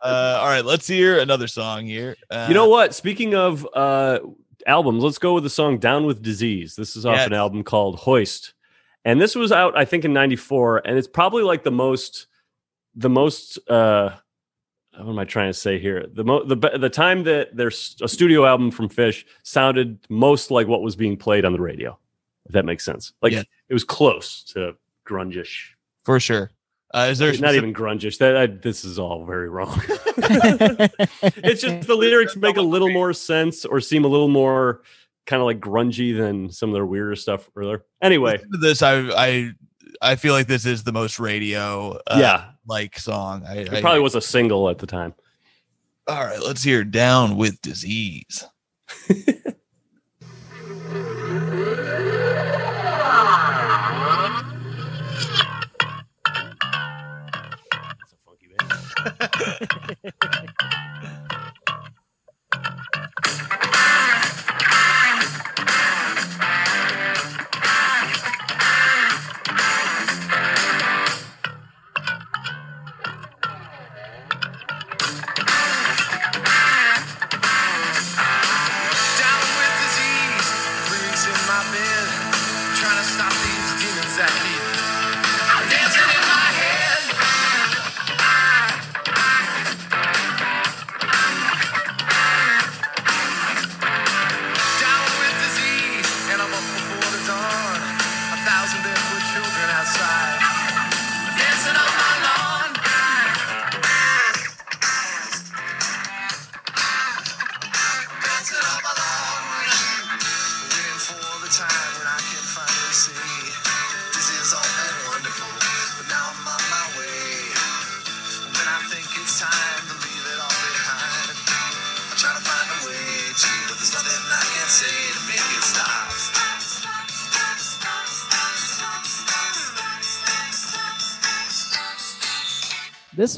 [0.00, 2.16] Uh, all right, let's hear another song here.
[2.30, 2.94] Uh, You know what?
[2.94, 4.20] Speaking of uh,
[4.66, 7.98] albums, let's go with the song "Down with Disease." This is off an album called
[7.98, 8.54] "Hoist,"
[9.04, 12.26] and this was out, I think, in '94, and it's probably like the most,
[12.94, 13.58] the most.
[13.70, 14.10] uh
[14.96, 16.06] what am I trying to say here?
[16.12, 20.66] The mo- the the time that there's a studio album from Phish sounded most like
[20.66, 21.96] what was being played on the radio.
[22.46, 23.42] If that makes sense, like Yeah.
[23.68, 24.74] it was close to
[25.06, 25.68] grungish.
[26.04, 26.50] for sure.
[26.92, 28.18] Uh, is there Not even grungish.
[28.18, 29.78] That I, this is all very wrong.
[30.16, 34.82] it's just the lyrics make a little more sense or seem a little more
[35.28, 37.84] kind of like grungy than some of their weirder stuff earlier.
[38.02, 38.82] Anyway, this?
[38.82, 39.50] I I
[40.02, 43.44] I feel like this is the most radio uh, yeah, like song.
[43.46, 45.14] I, it I- probably was a single at the time.
[46.08, 48.44] All right, let's hear "Down with Disease."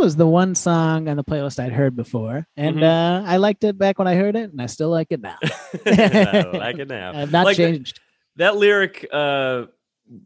[0.01, 2.83] was the one song on the playlist I'd heard before, and Mhm.
[2.83, 5.37] uh, I liked it back when I heard it, and I still like it now.
[5.87, 7.13] I like it now.
[7.15, 8.01] I've not Like changed.
[8.37, 9.67] that lyric uh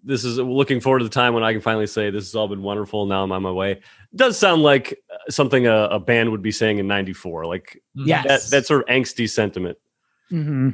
[0.03, 2.49] this is looking forward to the time when i can finally say this has all
[2.49, 3.81] been wonderful now i'm on my way
[4.17, 8.25] does sound like uh, something a, a band would be saying in 94 like Yes.
[8.49, 9.77] that that sort of angsty sentiment
[10.31, 10.71] hmm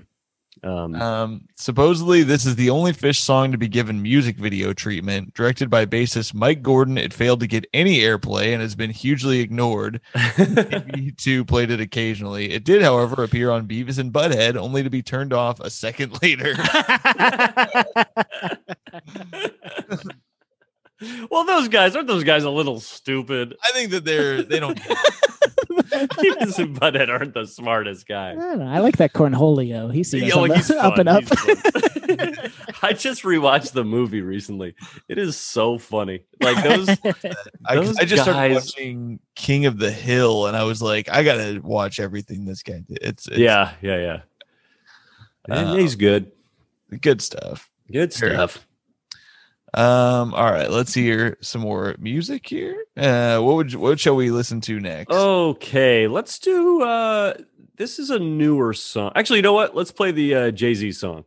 [0.63, 5.35] um Um, supposedly, this is the only Phish song to be given music video treatment.
[5.35, 9.41] Directed by bassist Mike Gordon, it failed to get any airplay and has been hugely
[9.41, 10.01] ignored.
[10.15, 12.53] TV2 played it occasionally.
[12.53, 16.19] It did, however, appear on Beavis and Butthead, only to be turned off a second
[16.23, 16.55] later.
[21.31, 24.79] well those guys aren't those guys a little stupid I think that they're they don't.
[25.91, 29.93] Beavis and Butthead aren't the smartest I, don't know, I like that Cornholio.
[29.93, 31.01] He seems Yeah, well, he's up fun.
[31.01, 31.23] and up.
[31.23, 32.53] He's fun.
[32.83, 34.75] I just rewatched the movie recently.
[35.09, 36.21] It is so funny.
[36.41, 36.89] Like those
[37.67, 41.09] I, Those I just started guys- watching King of the Hill, and I was like,
[41.11, 42.99] I gotta watch everything this guy did.
[43.03, 44.21] It's, it's Yeah, yeah, yeah.
[45.49, 46.31] And Uh, he's good.
[47.01, 47.71] good stuff.
[47.91, 48.67] Good very stuff.
[49.75, 52.85] Um, all right, let's hear some more music here.
[52.97, 55.15] Uh, what would what shall we listen to next?
[55.15, 57.35] Okay, let's do uh
[57.77, 59.13] this is a newer song.
[59.15, 59.75] Actually, you know what?
[59.77, 61.25] Let's play the uh Jay-Z song.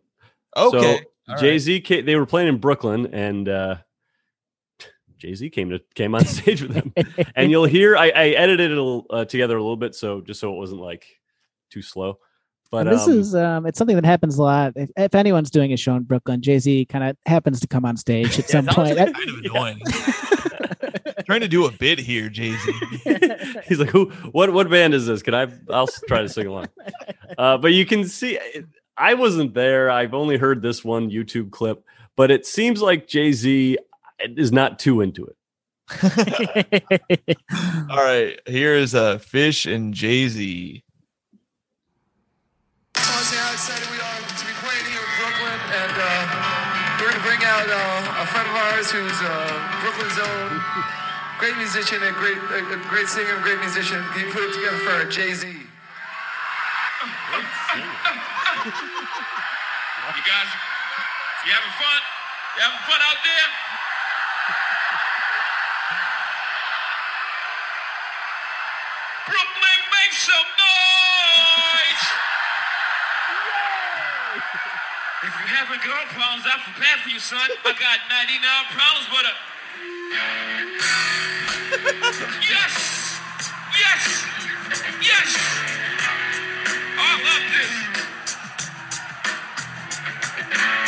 [0.55, 2.05] okay, So all Jay right.
[2.05, 3.77] They were playing in Brooklyn, and uh,
[5.17, 6.93] Jay Z came to came on stage with them.
[7.35, 10.39] And you'll hear I, I edited it a uh, together a little bit, so just
[10.39, 11.05] so it wasn't like
[11.69, 12.19] too slow.
[12.73, 14.73] But And this um, is um, it's something that happens a lot.
[14.75, 17.85] If, if anyone's doing a show in Brooklyn, Jay Z kind of happens to come
[17.85, 19.15] on stage at Yeah, some that was point.
[19.15, 19.81] kind of annoying.
[21.27, 22.73] Trying to do a bit here, Jay Z.
[23.67, 24.09] he's like, "Who?
[24.31, 24.53] What?
[24.53, 25.21] What band is this?
[25.21, 25.49] Can I?
[25.69, 26.65] I'll try to sing along."
[27.37, 28.39] Uh, but you can see,
[28.97, 29.91] I wasn't there.
[29.91, 33.77] I've only heard this one YouTube clip, but it seems like Jay Z
[34.19, 35.35] is not too into it.
[37.91, 40.83] All right, here's uh, Phish and Jay Z.
[43.43, 46.07] How excited we are to be playing here in Brooklyn, and uh,
[46.95, 49.51] we're going to bring out uh, a friend of ours who's uh,
[49.83, 50.63] Brooklyn's own
[51.43, 53.99] great musician and great, a, a great singer and great musician.
[54.15, 55.43] He put it together for Jay Z.
[55.43, 55.59] You
[60.23, 60.49] guys,
[61.43, 62.01] you having fun?
[62.55, 63.47] You having fun out there?
[69.27, 70.82] Brooklyn, make some noise!
[75.73, 77.49] Having girl problems, I prepare for you, son.
[77.65, 78.45] I got 99
[78.77, 79.33] problems, but uh...
[82.45, 83.17] yes,
[83.73, 84.21] yes,
[85.01, 85.33] yes.
[86.93, 87.73] I love this.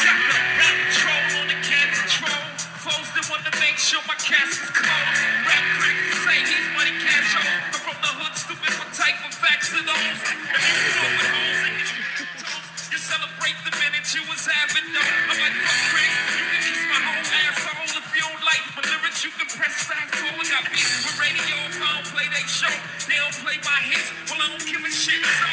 [0.05, 5.21] Jack the on the cat that want to make sure my cast is closed.
[5.49, 7.33] Rap critics say he's money cash.
[7.33, 10.21] I'm from the hood, stupid, what type of facts are those?
[10.21, 11.64] If you with holes
[13.05, 15.03] celebrate the minute you was having no.
[15.29, 18.81] I'm like, fuck critics, you can kiss my whole asshole if you don't like my
[18.81, 19.19] lyrics.
[19.21, 20.47] You can press fast forward.
[20.49, 22.73] Got beef with radio, if I don't play they show.
[23.05, 25.21] They don't play my hits, well I don't give a shit.
[25.21, 25.49] So,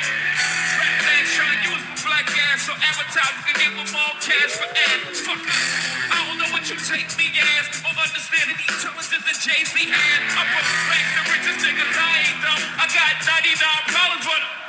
[0.80, 4.52] rap man trying to use my black ass so advertisers can give them all cash
[4.56, 5.20] for ads.
[5.20, 5.60] Fuck it.
[6.08, 10.20] I don't know what you take me as or understand the intelligence that Jay-Z had.
[10.32, 12.62] From back the richest niggas I ain't dumb.
[12.80, 14.61] I got 99 problems, but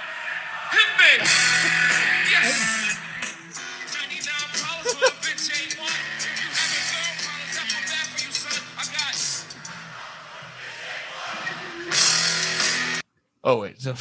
[0.73, 1.11] hit me.
[2.33, 2.73] Yes.
[13.45, 13.93] Oh wait, so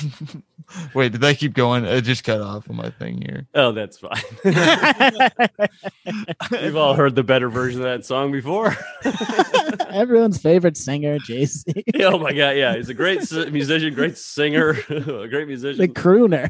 [0.94, 1.84] wait, did that keep going?
[1.84, 3.48] It just cut off on my thing here.
[3.54, 4.22] Oh, that's fine.
[6.52, 8.76] We've all heard the better version of that song before.
[9.90, 13.18] Everyone's favorite singer, Jay Z, oh my god, yeah, he's a great
[13.50, 16.48] musician, great singer, a great musician, the crooner.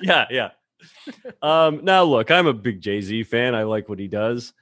[0.00, 0.50] yeah, yeah.
[1.42, 3.56] Um, now look, I'm a big Jay Z fan.
[3.56, 4.52] I like what he does.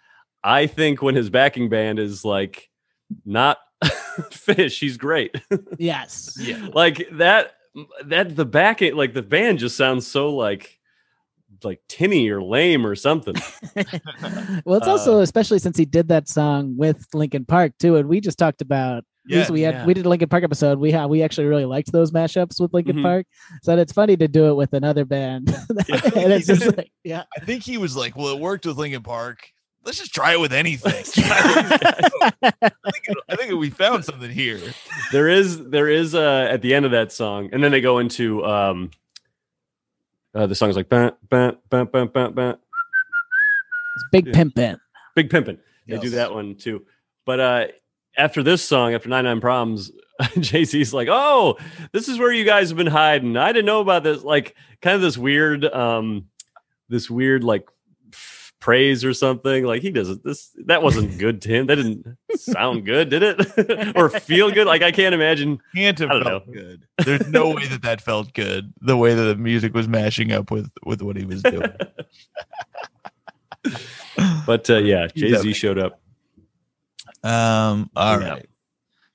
[0.43, 2.71] I think when his backing band is like
[3.27, 5.39] not Phish, he's great.
[5.79, 6.39] yes.
[6.41, 7.53] Yeah, like that,
[8.07, 10.79] that the backing, like the band just sounds so like
[11.65, 13.35] like tinny or lame or something.
[14.65, 18.09] well, it's Uh, also especially since he did that song with Linkin Park too, and
[18.09, 19.05] we just talked about.
[19.29, 19.87] we- Yeah, we had yeah.
[19.87, 20.79] we did a Linkin Park episode.
[20.79, 23.03] We ha- we actually really liked those mashups with Linkin Mhm.
[23.03, 23.27] Park.
[23.63, 25.49] So it's funny to do it with another band.
[25.89, 26.01] Yeah.
[26.17, 27.25] and it's just like, yeah.
[27.37, 29.49] I think he was like, "Well, it worked with Linkin Park.
[29.87, 30.93] Let's just try it with anything."
[31.25, 32.61] I
[32.93, 34.61] think I think we found something here.
[35.13, 37.99] there is there is uh at the end of that song and then they go
[37.99, 38.91] into um
[40.35, 42.55] uh, the song's like bam, bam, bam, bam, bam, bam.
[42.55, 44.33] It's Big Yeah.
[44.35, 44.79] Pimpin'.
[45.15, 46.85] big pimpin they do that one too
[47.25, 47.67] but uh
[48.19, 49.91] after this song after 99 problems
[50.41, 51.57] jay-z's like oh
[51.93, 54.97] this is where you guys have been hiding i didn't know about this like kind
[54.97, 56.27] of this weird um
[56.89, 57.75] this weird like f-
[58.59, 62.85] praise or something like he doesn't this that wasn't good to him that didn't sound
[62.87, 66.87] good did it or feel good like i can't imagine Can't have felt good.
[67.05, 68.73] There's no way that that felt good.
[68.81, 71.71] The way that the music was mashing up with with what he was doing.
[74.47, 76.01] But uh, yeah, Jay Z showed up.
[77.23, 77.91] Um.
[77.97, 78.29] All Yeah.
[78.31, 78.49] right.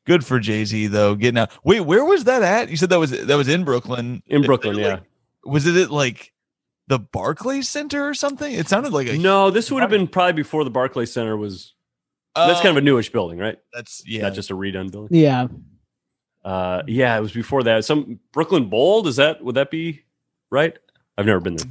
[0.05, 1.15] Good for Jay Z though.
[1.15, 1.51] Getting out.
[1.63, 2.69] Wait, where was that at?
[2.69, 4.21] You said that was that was in Brooklyn.
[4.27, 4.87] In Brooklyn, yeah.
[4.95, 5.03] like-
[5.45, 6.33] was it at like
[6.91, 8.53] the Barclays Center or something?
[8.53, 9.17] It sounded like a.
[9.17, 11.73] No, this would have been probably before the Barclays Center was.
[12.35, 13.57] that's kind of a newish building, right?
[13.73, 14.23] That's yeah.
[14.23, 15.17] Not just a redone building.
[15.17, 15.47] Yeah.
[16.43, 17.85] Uh, yeah, it was before that.
[17.85, 19.03] Some Brooklyn Bowl.
[19.03, 20.03] Does that would that be
[20.49, 20.77] right?
[21.17, 21.67] I've never been there.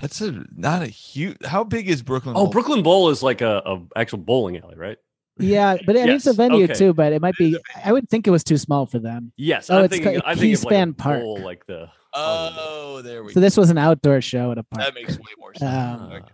[0.00, 1.36] That's a not a huge.
[1.44, 2.34] How big is Brooklyn?
[2.36, 4.98] Oh, Brooklyn Bowl is like a, a actual bowling alley, right?
[5.38, 6.74] Yeah, but it needs a venue okay.
[6.74, 6.94] too.
[6.94, 7.58] But it might be.
[7.84, 9.32] I would think it was too small for them.
[9.36, 10.20] Yes, Oh, I'm it's thinking.
[10.20, 11.20] ca- I think of like a Park.
[11.20, 11.88] bowl, like the.
[12.14, 13.32] Oh, there we go.
[13.32, 13.40] So go.
[13.40, 16.00] this was an outdoor show at a park, That makes way more sense.
[16.00, 16.28] Um, Okay.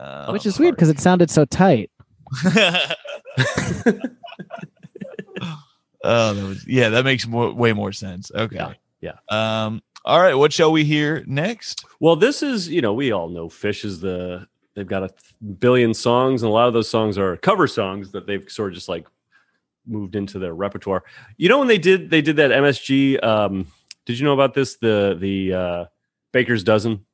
[0.00, 1.90] Um, which is weird because it sounded so tight.
[2.44, 2.92] oh,
[6.04, 6.88] that was yeah.
[6.90, 8.30] That makes more, way more sense.
[8.32, 8.56] Okay.
[8.56, 9.14] Yeah, yeah.
[9.28, 9.82] Um.
[10.04, 10.34] All right.
[10.34, 11.84] What shall we hear next?
[11.98, 15.10] Well, this is you know we all know Phish is the they've got a
[15.58, 18.74] billion songs and a lot of those songs are cover songs that they've sort of
[18.76, 19.06] just like
[19.84, 21.02] moved into their repertoire.
[21.38, 23.24] You know when they did they did that MSG.
[23.24, 23.66] Um,
[24.08, 24.78] did you know about this?
[24.78, 25.84] The the uh,
[26.32, 27.04] Baker's dozen.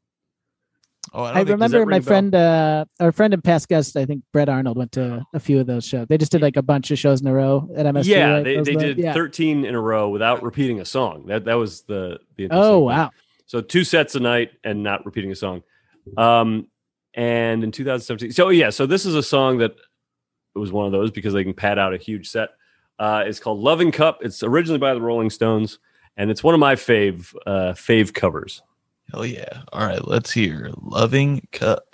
[1.12, 4.06] Oh, I, I, don't think- remember my friend, uh, our friend and past guest, I
[4.06, 6.06] think Brett Arnold went to a few of those shows.
[6.08, 8.04] They just did like a bunch of shows in a row at MSG.
[8.06, 8.44] yeah, right?
[8.44, 9.12] they, they did yeah.
[9.12, 11.26] 13 in a row without repeating a song.
[11.26, 12.84] That that was the the interesting Oh thing.
[12.84, 13.10] wow!
[13.46, 15.64] So two sets a night and not repeating a song.
[16.16, 16.68] Um,
[17.14, 19.72] and in 2017, so yeah, so this is a song that
[20.54, 22.50] it was one of those because they can pad out a huge set.
[23.00, 25.80] Uh, it's called "Loving Cup." It's originally by the Rolling Stones,
[26.16, 28.62] and it's one of my fave uh, fave covers.
[29.10, 29.62] Hell yeah!
[29.72, 30.06] All right.
[30.06, 31.93] Let's hear "Loving Cup."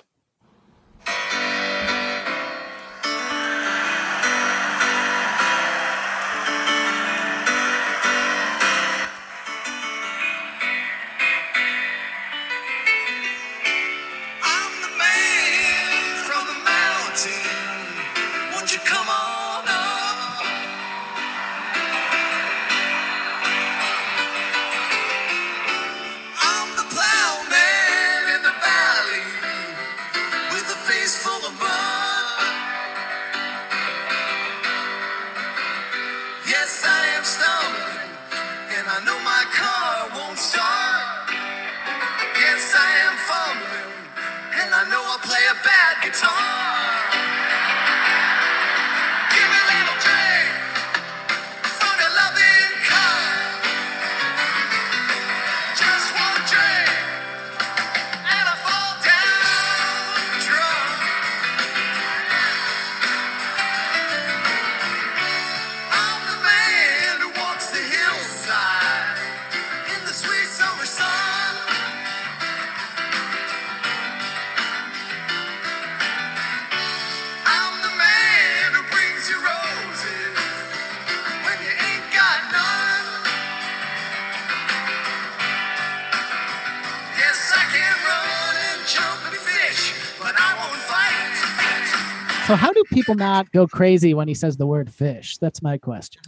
[93.40, 95.38] Not go crazy when he says the word fish?
[95.38, 96.20] That's my question.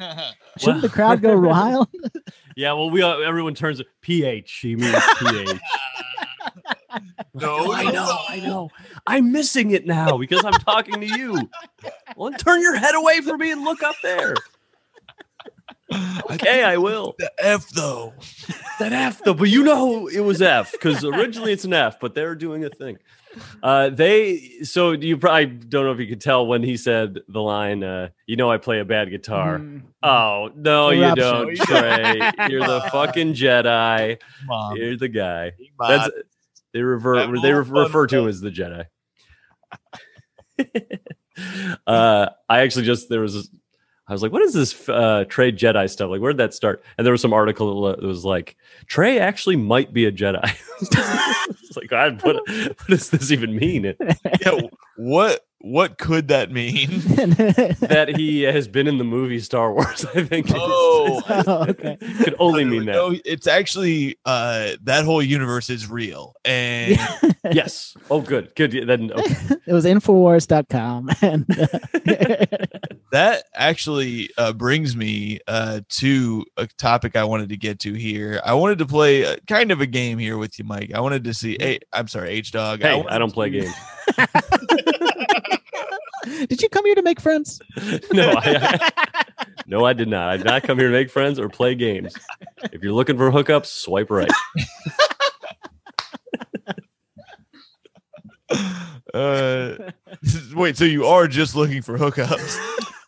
[0.59, 1.89] Shouldn't the crowd go wild?
[2.57, 4.53] Yeah, well, we all, everyone turns it pH.
[4.61, 5.61] He means pH.
[7.35, 8.69] No, I know, I know.
[9.07, 11.49] I'm missing it now because I'm talking to you.
[12.15, 14.35] Well, turn your head away from me and look up there.
[16.31, 17.15] Okay, I will.
[17.19, 18.13] The F though.
[18.79, 22.15] That F though, but you know it was F because originally it's an F, but
[22.15, 22.99] they're doing a thing.
[23.63, 27.41] Uh, they so you probably don't know if you could tell when he said the
[27.41, 29.83] line, uh, "You know I play a bad guitar." Mm.
[30.03, 31.57] Oh no, The you don't.
[31.57, 32.33] Trey.
[32.49, 34.19] You're the fucking Jedi.
[34.45, 34.77] Mom.
[34.77, 35.53] You're the guy.
[35.79, 36.11] That's That's
[36.73, 37.17] they revert.
[37.17, 38.87] That They whole re- refer to him as the Jedi.
[41.87, 43.51] uh, I actually just there was.
[44.09, 46.11] This, I was like, "What is this uh, Trey Jedi stuff?
[46.11, 49.57] Like, where did that start?" And there was some article that was like, "Trey actually
[49.57, 50.43] might be a Jedi."
[50.81, 53.95] it's like, God, what, what does this even mean?
[54.41, 54.61] yeah,
[54.97, 56.89] what what could that mean?
[56.91, 60.05] that he has been in the movie Star Wars.
[60.15, 60.49] I think.
[60.55, 61.97] Oh, Oh, okay.
[62.23, 62.93] could only mean that.
[62.93, 66.35] No, it's actually uh that whole universe is real.
[66.45, 66.99] And
[67.53, 67.97] Yes.
[68.11, 68.55] Oh, good.
[68.55, 68.73] Good.
[68.87, 69.57] Then okay.
[69.67, 71.11] it was Infowars.com.
[71.23, 72.47] And uh,
[73.13, 78.41] that actually uh, brings me uh, to a topic I wanted to get to here.
[78.45, 80.93] I wanted to play a, kind of a game here with you, Mike.
[80.95, 81.57] I wanted to see.
[81.59, 82.81] Hey, I'm sorry, H Dog.
[82.83, 83.75] Hey, wanted I don't play to- games.
[86.23, 87.61] Did you come here to make friends?
[88.13, 88.91] no, I,
[89.67, 90.29] no, I did not.
[90.29, 92.15] I did not come here to make friends or play games.
[92.73, 94.31] If you're looking for hookups, swipe right.
[99.15, 99.77] Uh,
[100.55, 102.59] wait, so you are just looking for hookups?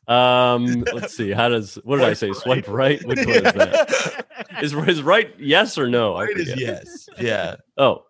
[0.09, 1.31] Um, let's see.
[1.31, 2.33] How does what did I say?
[2.33, 3.03] Swipe right.
[3.07, 4.27] Which one is that?
[4.63, 6.15] Is, is right yes or no?
[6.19, 7.09] Right is yes.
[7.19, 7.57] Yeah.
[7.77, 8.05] Oh,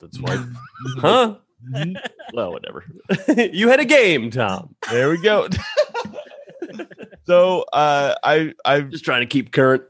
[0.00, 0.40] that's swipe.
[0.98, 1.36] Huh?
[2.32, 2.84] Well, whatever.
[3.52, 4.76] you had a game, Tom.
[4.88, 5.48] There we go.
[7.26, 9.84] So uh, I I Just trying to keep current.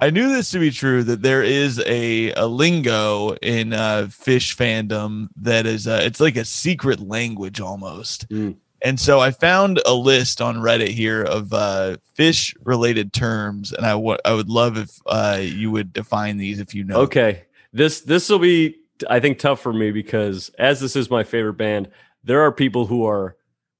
[0.00, 4.54] I knew this to be true that there is a, a lingo in uh, Phish
[4.54, 8.28] fandom that is uh, it's like a secret language almost.
[8.28, 8.56] Mm.
[8.82, 13.86] And so I found a list on Reddit here of uh, Phish related terms, and
[13.86, 16.98] I wa- I would love if uh, you would define these if you know.
[16.98, 17.44] Okay.
[17.72, 18.76] This this will be
[19.08, 21.88] I think tough for me because as this is my favorite band,
[22.22, 23.36] there are people who are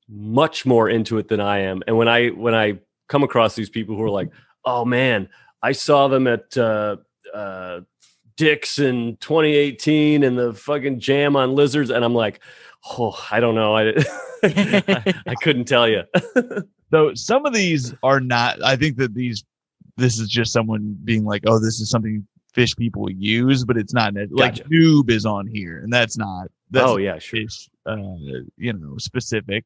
[0.08, 1.82] much more into it than I am.
[1.86, 4.30] And when I when I come across these people who are like,
[4.64, 5.28] "Oh man,
[5.62, 6.96] I saw them at uh
[7.32, 7.80] uh
[8.36, 12.40] Dick's in 2018 and the fucking jam on lizards and I'm like,
[12.98, 13.76] "Oh, I don't know.
[13.76, 13.94] I
[14.42, 16.02] I, I couldn't tell you."
[16.90, 18.62] So some of these are not.
[18.62, 19.42] I think that these
[19.96, 22.24] this is just someone being like, oh, this is something
[22.54, 24.64] Phish people use, but it's not like Gotcha.
[24.64, 26.48] noob is on here, and that's not.
[26.70, 27.40] That's oh yeah, sure.
[27.40, 29.64] Phish, uh, you know, specific.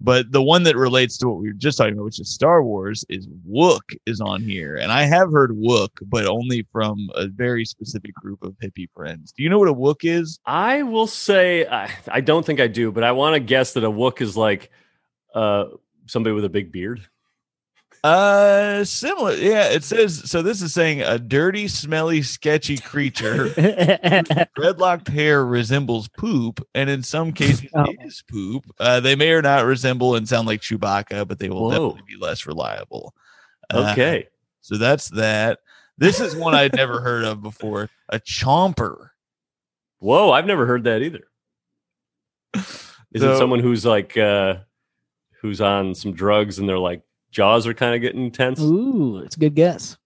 [0.00, 2.62] But the one that relates to what we were just talking about, which is Star
[2.62, 7.28] Wars, is Wook is on here, and I have heard Wook, but only from a
[7.28, 9.32] very specific group of hippie friends.
[9.32, 10.40] Do you know what a Wook is?
[10.44, 13.84] I will say I, I don't think I do, but I want to guess that
[13.84, 14.70] a wook is like
[15.34, 15.66] uh
[16.06, 17.00] somebody with a big beard.
[18.04, 19.32] Uh, similar.
[19.34, 20.42] Yeah, it says so.
[20.42, 23.46] This is saying a dirty, smelly, sketchy creature.
[24.58, 27.86] Dreadlocked hair resembles poop, and in some cases Oh.
[28.02, 28.66] is poop.
[28.78, 31.70] Uh, they may or not resemble and sound like Chewbacca, but they will Whoa.
[31.70, 33.14] definitely be less reliable.
[33.72, 34.28] Uh, Okay.
[34.60, 35.60] so that's that.
[35.96, 37.88] This is one I'd never heard of before.
[38.10, 39.10] A chomper.
[40.00, 41.24] Whoa, I've never heard that either.
[42.54, 44.56] Is So- it someone who's like uh
[45.40, 47.00] who's on some drugs and they're like
[47.34, 48.60] jaws are kind of getting tense?
[48.60, 49.98] Ooh, it's a good guess.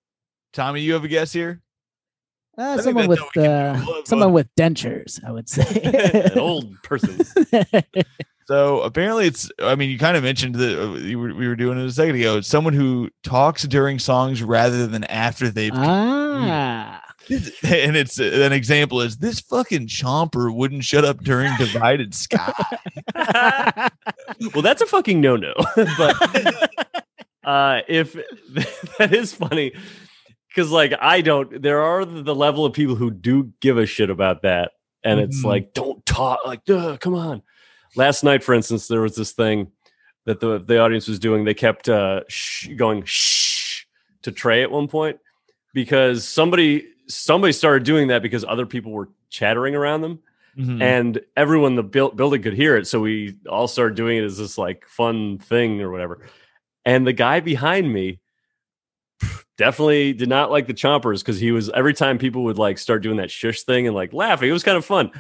[0.53, 1.61] Tommy, you have a guess here?
[2.57, 5.81] Uh, someone with what we can uh, someone with dentures, I would say.
[6.33, 7.21] An old person.
[8.49, 9.51] So apparently, it's.
[9.63, 11.93] I mean, you kind of mentioned that uh, you were, we were doing it a
[11.93, 12.39] second ago.
[12.39, 19.03] It's someone who talks during songs rather than after they've ah, and it's an example
[19.03, 22.55] is this fucking chomper wouldn't shut up during divided sky
[24.55, 25.53] well, that's a fucking no-no.
[25.99, 26.88] but
[27.49, 28.13] uh if
[28.99, 29.73] that is funny
[30.55, 34.11] cuz like I don't there are the level of people who do give a shit
[34.11, 34.73] about that
[35.03, 35.45] and it's Mhm.
[35.53, 37.43] like don't talk like come on.
[37.97, 39.73] Last night for instance there was this thing
[40.27, 43.85] that the the audience was doing they kept uh shh, going shh
[44.23, 45.19] to Trey at one point
[45.73, 50.19] because somebody somebody started doing that because other people were chattering around them
[50.59, 50.83] Mhm.
[50.83, 54.25] and everyone in the buil- building could hear it so we all started doing it
[54.25, 56.27] as this like fun thing or whatever
[56.89, 58.19] and the guy behind me
[59.59, 63.03] definitely did not like the chompers because he was every time people would like start
[63.03, 65.11] doing that shush thing and like laughing it was kind of fun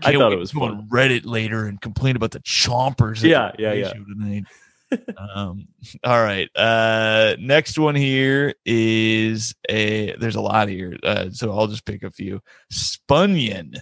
[0.00, 0.78] Can't thought wait it was to go fun.
[0.78, 3.22] on Reddit later and complain about the chompers.
[3.22, 3.88] Yeah, yeah, play yeah.
[3.88, 4.44] show Tonight.
[5.34, 5.68] um,
[6.04, 6.48] all right.
[6.56, 10.16] Uh, next one here is a.
[10.16, 12.40] There's a lot here, uh, so I'll just pick a few.
[12.72, 13.78] Spunyon.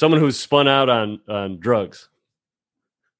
[0.00, 2.08] Someone who's spun out on on drugs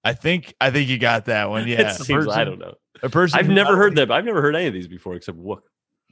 [0.03, 0.55] I think.
[0.59, 1.69] I think you got that one.
[1.69, 1.91] Yeah.
[1.91, 3.39] it seems, i don't know A person.
[3.39, 5.61] i've never heard that but i've never heard any of these before except what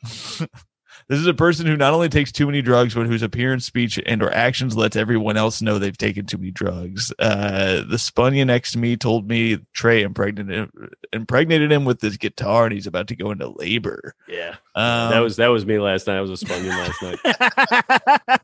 [1.09, 3.99] This is a person who not only takes too many drugs, but whose appearance, speech,
[4.05, 7.13] and or actions lets everyone else know they've taken too many drugs.
[7.19, 10.69] Uh, the spunya next to me told me Trey impregnated
[11.13, 14.15] impregnated him with this guitar, and he's about to go into labor.
[14.29, 17.19] yeah Um, that was that was me last night i was a spunion last night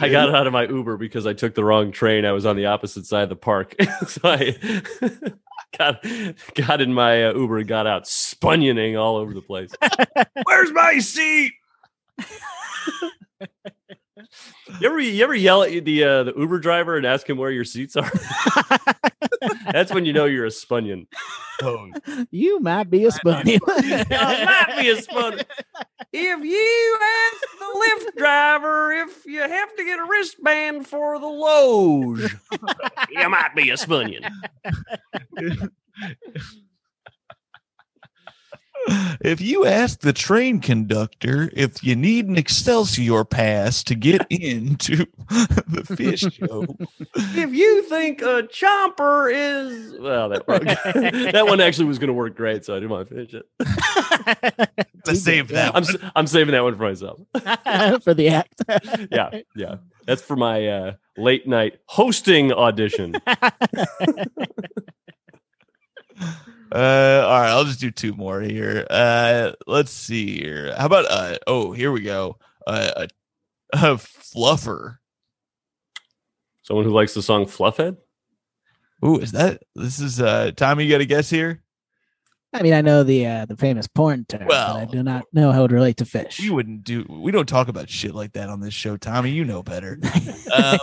[0.00, 2.24] I got out of my Uber because I took the wrong train.
[2.24, 3.74] I was on the opposite side of the park,
[4.06, 4.56] so I
[5.78, 6.04] got
[6.54, 9.70] got in my uh, Uber and got out, spunioning all over the place.
[10.44, 11.52] Where's my seat?
[14.80, 17.50] You ever you ever yell at the uh, the Uber driver and ask him where
[17.50, 18.10] your seats are?
[19.72, 21.06] That's when you know you're a spunion.
[22.30, 23.60] You might be a spunny.
[23.66, 25.44] might be a spunion.
[26.12, 31.26] If you ask the Lyft driver if you have to get a wristband for the
[31.26, 32.34] Loge,
[33.10, 34.24] you might be a spunion.
[39.22, 44.96] If you ask the train conductor if you need an Excelsior pass to get into
[45.28, 46.64] the Phish show,
[47.36, 50.46] if you think a chomper is well, that
[51.32, 54.70] that one actually was going to work great, so I didn't want to finish it.
[55.04, 55.76] to save that.
[55.76, 57.20] I'm s- I'm saving that one for myself.
[58.02, 58.62] for the act.
[59.12, 59.74] Yeah, yeah,
[60.06, 63.14] that's for my uh, late night hosting audition.
[66.72, 68.86] Uh, all right, I'll just do two more here.
[68.88, 70.74] Uh, let's see here.
[70.76, 71.38] How about uh?
[71.46, 72.38] Oh, here we go.
[72.66, 73.08] Uh, a,
[73.72, 74.98] a fluffer.
[76.62, 77.96] Someone who likes the song Fluffhead?
[79.04, 80.84] Ooh, is that this is uh Tommy?
[80.84, 81.62] You got a guess here?
[82.52, 85.52] I mean, I know the uh, the famous porn term, but I do not know
[85.52, 86.40] how it would relate to Phish.
[86.40, 87.06] We wouldn't do.
[87.08, 89.30] We don't talk about shit like that on this show, Tommy.
[89.30, 89.98] You know better.
[90.52, 90.78] Um,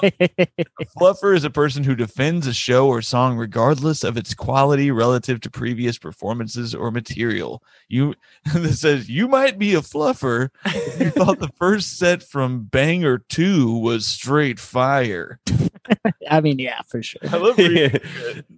[0.98, 5.42] fluffer is a person who defends a show or song regardless of its quality relative
[5.42, 7.62] to previous performances or material.
[7.90, 8.16] You
[8.54, 13.18] this says you might be a fluffer if you thought the first set from Banger
[13.18, 15.42] 2 was straight fire.
[16.30, 17.20] I mean, yeah, for sure.
[17.30, 18.00] I love reading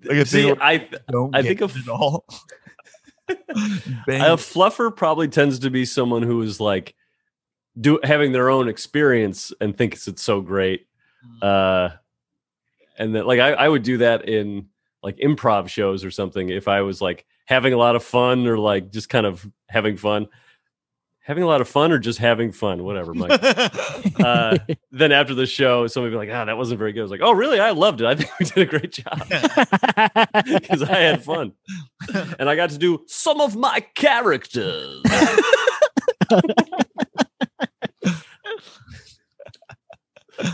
[0.04, 2.24] like See, thing I don't I think it of- at all.
[4.08, 6.96] A fluffer probably tends to be someone who is like
[7.80, 10.88] do having their own experience and thinks it's so great.
[11.42, 11.90] Uh
[12.98, 14.68] and that like I, I would do that in
[15.02, 18.58] like improv shows or something if I was like having a lot of fun or
[18.58, 20.28] like just kind of having fun.
[21.30, 23.40] Having a lot of fun or just having fun, whatever, Mike.
[24.20, 24.58] uh,
[24.92, 27.22] then after the show, somebody be like, "Ah, that wasn't very good." I was like,
[27.24, 27.60] "Oh, really?
[27.60, 28.08] I loved it.
[28.08, 29.20] I think we did a great job
[30.44, 31.52] because I had fun,
[32.40, 35.04] and I got to do some of my characters."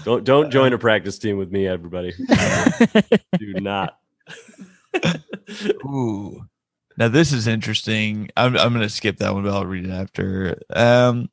[0.04, 2.12] don't don't join a practice team with me, everybody.
[3.38, 3.98] do not.
[5.86, 6.46] Ooh.
[6.98, 8.30] Now this is interesting.
[8.38, 10.62] I'm I'm gonna skip that one, but I'll read it after.
[10.70, 11.30] Um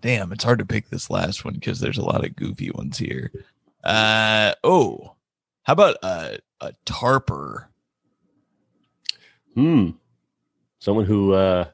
[0.00, 2.98] damn, it's hard to pick this last one because there's a lot of goofy ones
[2.98, 3.30] here.
[3.84, 5.14] Uh oh.
[5.62, 7.66] How about a a tarper?
[9.54, 9.90] Hmm.
[10.78, 11.64] Someone who uh,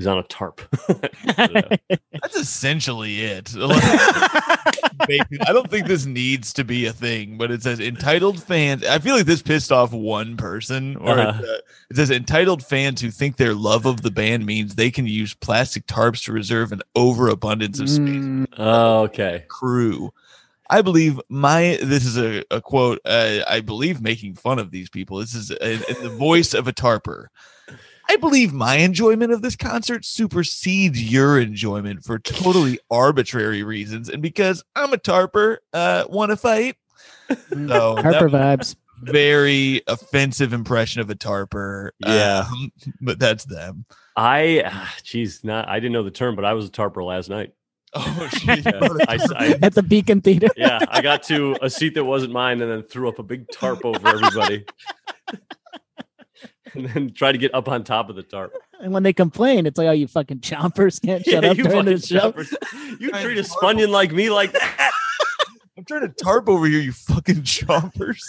[0.00, 0.60] is on a tarp.
[1.36, 1.96] I don't know.
[2.20, 3.54] That's essentially it.
[3.58, 8.84] I don't think this needs to be a thing, but it says entitled fans.
[8.84, 11.42] I feel like this pissed off one person, or it, Uh-huh.
[11.42, 11.58] uh,
[11.90, 15.34] it says entitled fans who think their love of the band means they can use
[15.34, 18.08] plastic tarps to reserve an overabundance of space.
[18.08, 19.44] Mm, oh, okay.
[19.48, 20.12] Crew.
[20.72, 23.00] I believe my this is a, a quote.
[23.04, 25.18] Uh, I believe making fun of these people.
[25.18, 27.26] This is a, in the voice of a tarper.
[28.10, 34.20] I believe my enjoyment of this concert supersedes your enjoyment for totally arbitrary reasons, and
[34.20, 36.76] because I'm a tarper, uh, want to fight.
[37.28, 38.74] So that Harper vibes.
[39.02, 41.90] very offensive impression of a tarper.
[42.00, 42.46] Yeah.
[42.50, 43.84] um, but that's them.
[44.16, 47.52] I, geez, not I didn't know the term, but I was a tarper last night.
[47.94, 48.64] Oh shit!
[48.64, 50.48] Yeah, I, I- At the Beacon Theater.
[50.56, 53.46] yeah, I got to a seat that wasn't mine, and then threw up a big
[53.52, 54.64] tarp over everybody,
[56.74, 58.52] and then try to get up on top of the tarp.
[58.80, 61.64] And when they complain, it's like, oh, you fucking chompers can't shut Yeah, up you
[61.64, 62.32] during the show.
[62.98, 63.42] You treat a know.
[63.42, 64.92] spunion like me like that.
[65.76, 68.22] I'm trying to tarp over here, you fucking chompers.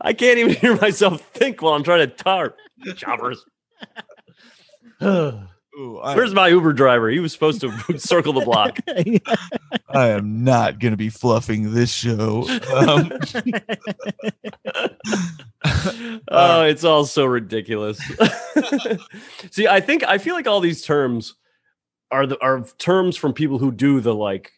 [0.00, 2.56] I can't even hear myself think while I'm trying to tarp.
[2.96, 3.44] Choppers.
[5.78, 7.08] Ooh, I, Where's my Uber driver?
[7.08, 8.78] He was supposed to circle the block.
[9.88, 12.48] I am not going to be fluffing this show.
[12.74, 13.12] Um,
[16.28, 18.00] oh, it's all so ridiculous.
[19.52, 21.34] See, I think I feel like all these terms
[22.10, 24.52] are the are terms from people who do the like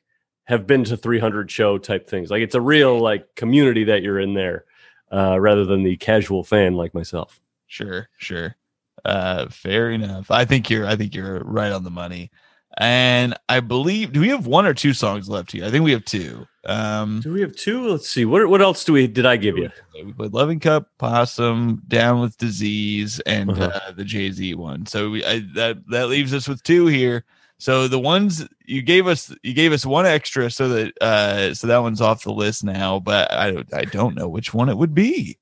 [0.45, 2.31] have been to 300 show type things.
[2.31, 4.65] Like it's a real like community that you're in there,
[5.13, 7.43] uh, rather than the casual fan like myself.
[7.67, 8.57] sure, sure.
[9.05, 10.31] Uh, fair enough.
[10.31, 10.87] I think you're.
[10.87, 12.31] I think you're right on the money.
[12.79, 14.13] And I believe.
[14.13, 15.65] Do we have one or two songs left here?
[15.65, 16.47] I think we have two.
[16.67, 17.89] Um, Do we have two?
[17.89, 18.25] Let's see.
[18.25, 19.71] What what else do we did I give you?
[20.05, 23.81] we played Loving Cup, Possum, Down with Disease, and Uh-huh.
[23.89, 24.87] uh, the Jay Z one.
[24.87, 27.25] So we, I, that that leaves us with two here.
[27.59, 31.67] So the ones you gave us, you gave us one extra, so that uh, so
[31.67, 33.01] that one's off the list now.
[33.01, 35.39] But I don't, I don't know which one it would be.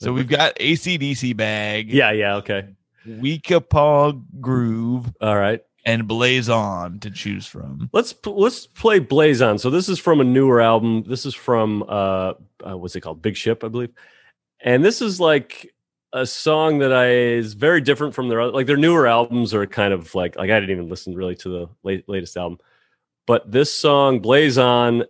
[0.00, 2.68] So we've got AC/DC bag, Yeah, yeah, okay.
[3.06, 5.60] Weekapaug Groove, All right.
[5.84, 7.88] and Blaze On to choose from.
[7.92, 9.58] Let's let's play Blaze on.
[9.58, 11.04] So this is from a newer album.
[11.04, 12.34] This is from uh,
[12.64, 13.22] uh what's it called?
[13.22, 13.90] Big Ship, I believe.
[14.60, 15.74] And this is like
[16.12, 19.92] a song that I is very different from their like their newer albums are kind
[19.92, 22.58] of like like I didn't even listen really to the late, latest album.
[23.26, 25.04] But this song Blaze on,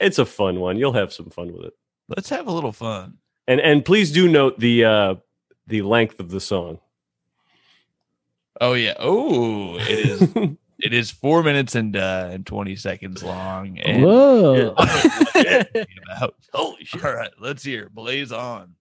[0.00, 0.78] it's a fun one.
[0.78, 1.74] You'll have some fun with it.
[2.08, 3.18] Let's have a little fun.
[3.46, 5.14] And and please do note the uh
[5.66, 6.78] the length of the song.
[8.60, 8.94] Oh yeah.
[8.98, 10.56] Oh, it is.
[10.82, 13.78] It is four minutes and uh, and twenty seconds long.
[13.78, 14.74] And Whoa.
[14.76, 16.34] about.
[16.52, 17.04] Holy shit.
[17.04, 18.74] All right, let's hear Blaze on.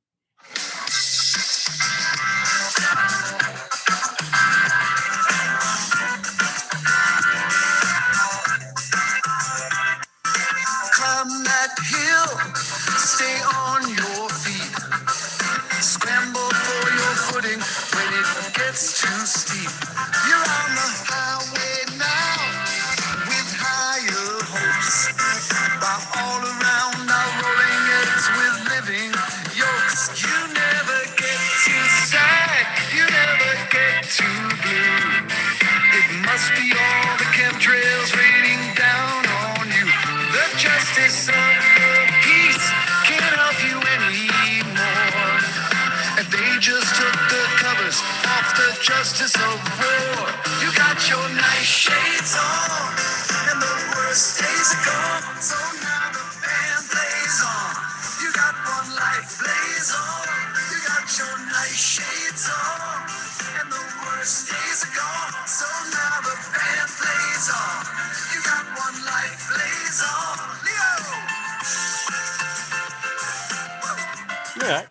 [74.61, 74.85] Yeah.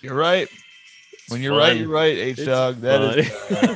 [0.00, 0.48] You're right.
[1.28, 2.80] When you're right, you're right, H Dog.
[2.80, 3.74] That is fun.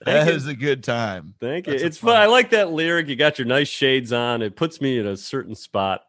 [0.04, 1.34] that is a good time.
[1.38, 1.74] Thank you.
[1.74, 2.14] That's It's fun.
[2.14, 3.08] fun- I like that lyric.
[3.08, 4.42] You got your nice shades on.
[4.42, 6.02] It puts me in a certain spot.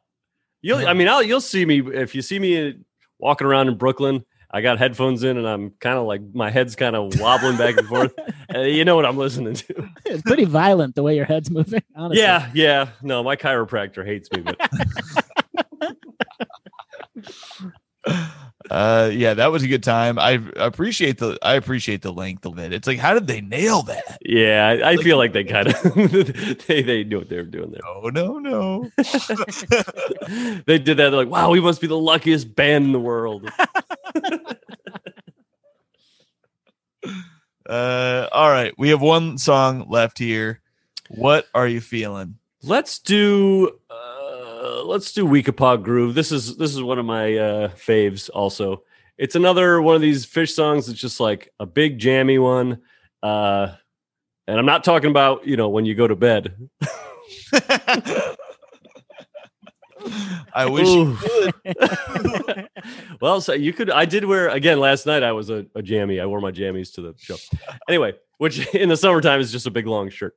[0.62, 0.98] You'll, I mm.
[0.98, 2.76] mean, I'll, you'll see me if you see me
[3.20, 4.26] walking around in Brooklyn.
[4.56, 7.76] I got headphones in, and I'm kind of like my head's kind of wobbling back
[7.78, 8.14] and forth.
[8.54, 9.90] Uh, you know what I'm listening to?
[10.06, 11.82] it's pretty violent the way your head's moving.
[11.96, 12.22] Honestly.
[12.22, 12.90] Yeah, yeah.
[13.02, 14.58] No, my chiropractor hates me, but
[18.70, 20.18] Uh, yeah, that was a good time.
[20.18, 22.74] I appreciate the I appreciate the length of it.
[22.74, 24.18] It's like, how did they nail that?
[24.22, 25.84] yeah, I, I feel like they kind of
[26.68, 27.82] they they knew what they were doing there.
[27.86, 28.90] Oh no, no.
[30.66, 31.10] they did that.
[31.10, 33.50] They're like, wow, we must be the luckiest band in the world.
[37.68, 40.62] Uh, all right, we have one song left here.
[41.10, 42.38] What are you feeling?
[42.64, 44.15] Let's do uh
[44.86, 46.16] let's do Weekapaug Groove.
[46.16, 48.84] This is this is one of my uh faves also.
[49.18, 52.82] It's another one of these Phish songs that's just like a big jammy one.
[53.24, 53.76] Uh
[54.48, 56.56] and I'm not talking about, you know, when you go to bed.
[60.54, 62.70] I wish you could.
[63.22, 66.20] well, so you could I did wear again last night I was a, a jammy.
[66.20, 67.36] I wore my jammies to the show.
[67.90, 70.36] Anyway, which in the summertime is just a big long shirt.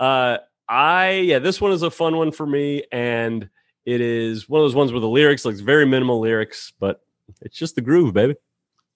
[0.00, 0.38] Uh
[0.68, 3.48] I yeah, this one is a fun one for me, and
[3.84, 7.00] it is one of those ones where the lyrics looks very minimal lyrics, but
[7.42, 8.34] it's just the groove, baby.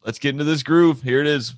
[0.05, 1.03] Let's get into this groove.
[1.03, 1.55] Here it is.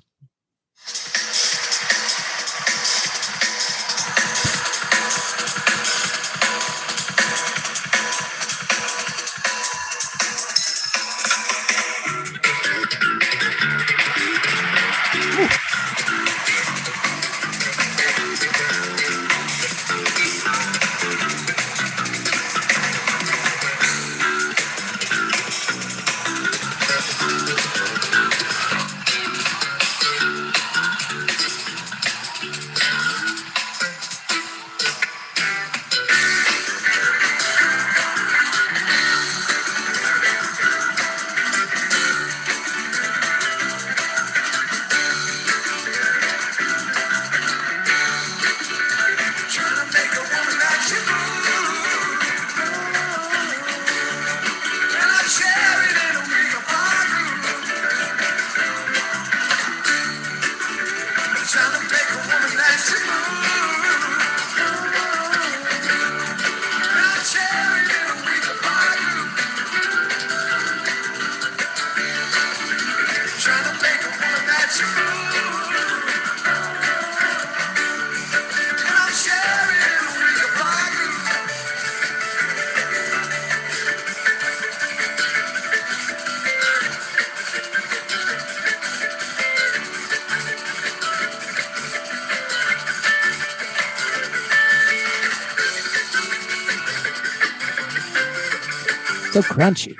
[99.41, 99.95] So crunchy.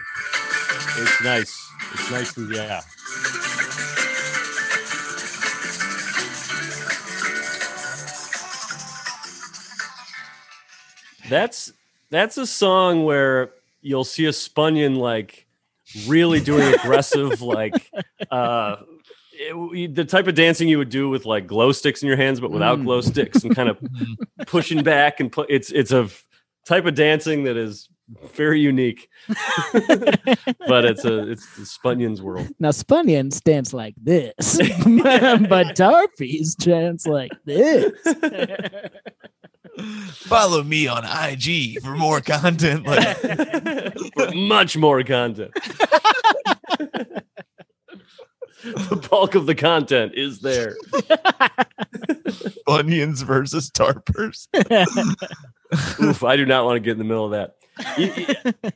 [0.97, 1.69] It's nice.
[1.93, 2.81] It's nice and yeah.
[11.29, 11.71] That's
[12.09, 15.45] that's a song where you'll see a Spunyon like
[16.07, 17.73] really doing aggressive like
[18.29, 18.77] uh
[19.33, 22.39] it- the type of dancing you would do with like glow sticks in your hands
[22.39, 22.83] but without Mm.
[22.85, 23.77] glow sticks and kind of
[24.47, 26.25] pushing back and put it's it's a f-
[26.65, 27.89] type of dancing that is
[28.33, 29.09] very unique
[30.67, 37.05] but it's a it's the Spunyon's world Now Spunyons dance like this, but Tarpies dance
[37.07, 37.91] like this.
[40.27, 42.85] Follow me on IG for more content.
[42.85, 43.17] Like
[44.13, 45.51] For much more content.
[48.63, 50.75] the bulk of the content is there.
[52.67, 54.47] Onions versus Tarpers.
[56.01, 57.55] Oof, I do not want to get in the middle of that.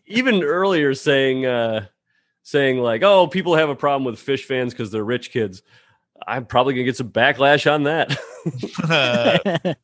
[0.07, 1.87] Even earlier saying uh
[2.43, 5.61] saying like, "Oh, people have a problem with Phish fans because they're rich kids."
[6.27, 8.17] I'm probably gonna get some backlash on that.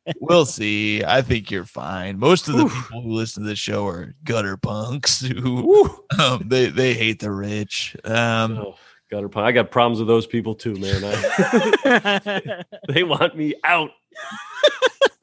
[0.20, 1.04] we'll see.
[1.04, 2.18] I think you're fine.
[2.18, 2.72] Most of the Oof.
[2.72, 7.30] people who listen to this show are gutter punks who um, they they hate the
[7.30, 7.96] rich.
[8.04, 8.76] Um, oh,
[9.10, 9.44] gutter pun.
[9.44, 11.02] I got problems with those people too, man.
[11.04, 13.90] I, they want me out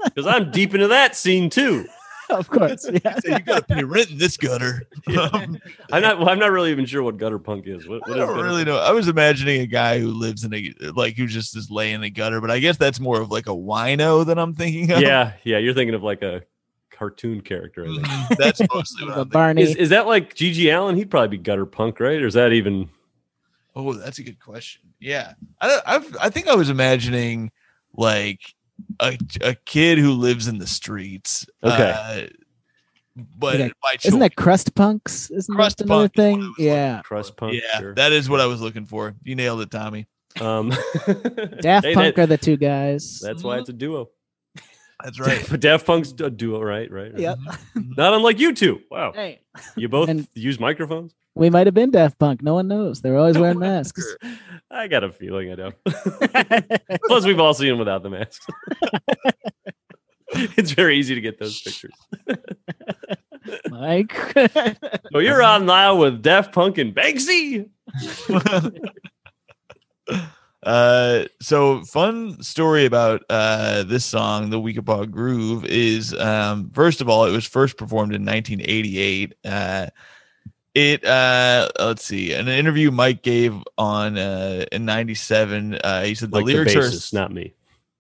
[0.03, 1.87] because I'm deep into that scene too.
[2.37, 2.87] of course.
[3.03, 3.19] Yeah.
[3.19, 4.83] so you got to pay rent in this gutter.
[5.07, 5.57] Um,
[5.91, 6.19] I'm not.
[6.19, 7.87] Well, I'm not really even sure what gutter punk is.
[7.87, 8.77] What, I don't gutter really know.
[8.77, 12.03] I was imagining a guy who lives in a like who just is laying in
[12.03, 15.01] a gutter, but I guess that's more of like a wino that I'm thinking of.
[15.01, 15.57] Yeah, yeah.
[15.57, 16.43] You're thinking of like a
[16.91, 17.85] cartoon character.
[17.85, 18.05] I think.
[18.07, 18.37] Mhm.
[18.37, 19.27] that's mostly what The I'm.
[19.29, 19.61] Barney.
[19.63, 20.95] Is is that like GG Allin?
[20.95, 22.21] He'd probably be gutter punk, right?
[22.21, 22.89] Or is that even?
[23.75, 24.81] Oh, that's a good question.
[24.99, 27.51] Yeah, I I've, I think I was imagining
[27.95, 28.39] like
[28.99, 31.45] a a kid who lives in the streets.
[31.63, 31.93] Okay.
[31.95, 32.27] uh,
[33.37, 33.71] but Okay.
[33.81, 34.05] by choice.
[34.05, 35.29] Isn't that crust punks?
[35.31, 36.53] Isn't Crust that another punk is what I thing?
[36.65, 37.01] Yeah.
[37.03, 37.53] Crust punk.
[37.55, 37.95] yeah, sure.
[37.95, 39.13] that is what I was looking for.
[39.23, 40.07] You nailed it, Tommy.
[40.39, 40.69] Um,
[41.61, 43.19] Daft hey, Punk that- are the two guys.
[43.21, 44.09] that's why it's a duo.
[45.03, 45.45] That's right.
[45.49, 46.91] But Daft Punk's a duo, right?
[46.91, 47.11] Right.
[47.13, 47.19] right.
[47.21, 47.37] Yep.
[47.37, 47.55] Mm-hmm.
[47.79, 47.93] Mm-hmm.
[47.97, 48.81] Not unlike you two.
[48.91, 49.13] Wow.
[49.13, 49.39] Hey,
[49.77, 51.13] You both And- use microphones.
[51.35, 52.41] we might have been Daft Punk.
[52.41, 53.01] No one knows.
[53.01, 54.03] They're always wearing masks.
[54.69, 55.71] I got a feeling I know.
[57.07, 58.45] Plus, we've all seen them without the masks.
[60.57, 61.93] it's very easy to get those pictures.
[63.69, 64.13] Mike.
[65.13, 67.69] So you're on now with Daft Punk and Banksy.
[70.63, 77.07] Uh so fun story about uh this song the weekapaug groove is um first of
[77.07, 79.87] all it was first performed in 1988 uh
[80.75, 86.29] it uh let's see an interview mike gave on uh in 97 uh he said
[86.29, 87.53] the Like the lyrics bassist, are not me.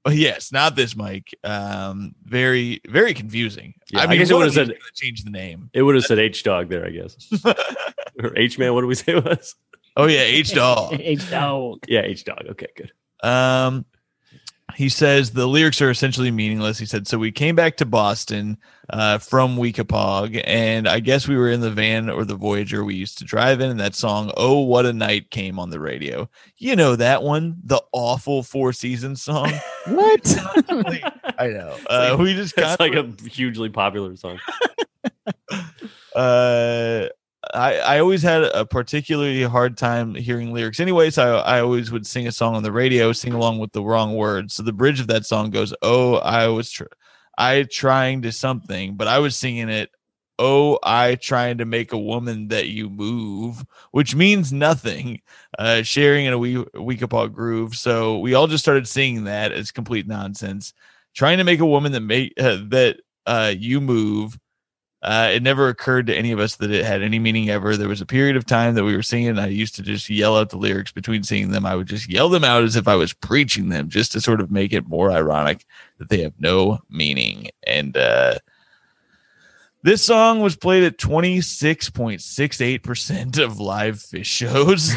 [0.03, 4.33] Oh, yes not this mike um very very confusing Yeah, I i mean guess it
[4.35, 7.15] would've said- gonna change the name It would have said H Dog there, I guess.
[8.21, 8.73] or H Man.
[8.73, 9.55] What do we say it was?
[9.99, 11.83] Oh yeah h dog H dog.
[11.87, 12.45] Yeah, H Dog.
[12.51, 12.91] Okay, good.
[13.21, 13.85] Um,
[14.75, 16.77] he says the lyrics are essentially meaningless.
[16.77, 18.57] He said, so we came back to Boston
[18.89, 22.95] uh, from Weekapaug, and I guess we were in the van or the Voyager we
[22.95, 26.29] used to drive in, and that song, Oh, What a Night, came on the radio.
[26.57, 29.51] You know that one, the awful Four Seasons song?
[29.87, 30.37] What?
[31.39, 31.75] I know.
[31.89, 34.39] Uh, we just That's got like a hugely popular song.
[36.15, 37.07] uh
[37.53, 41.91] I, I always had a particularly hard time hearing lyrics anyway, so I, I always
[41.91, 44.53] would sing a song on the radio, sing along with the wrong words.
[44.55, 46.83] So the bridge of that song goes, "Oh, I was tr-
[47.37, 49.89] I trying to something," but I was singing it,
[50.37, 55.21] "Oh, I trying to make a woman that you move," which means nothing.
[55.57, 59.71] Uh, sharing in a wee Weekapaug groove, so we all just started singing that as
[59.71, 60.73] complete nonsense.
[61.15, 64.37] Trying to make a woman that make uh, that uh, you move
[65.01, 67.77] uh, it never occurred to any of us that it had any meaning ever.
[67.77, 69.29] There was a period of time that we were singing.
[69.29, 71.65] And I used to just yell out the lyrics between singing them.
[71.65, 74.41] I would just yell them out as if I was preaching them, just to sort
[74.41, 75.65] of make it more ironic
[75.99, 77.49] that they have no meaning.
[77.65, 78.39] And uh,
[79.83, 84.93] this song was played at twenty six point six eight percent of live Phish shows.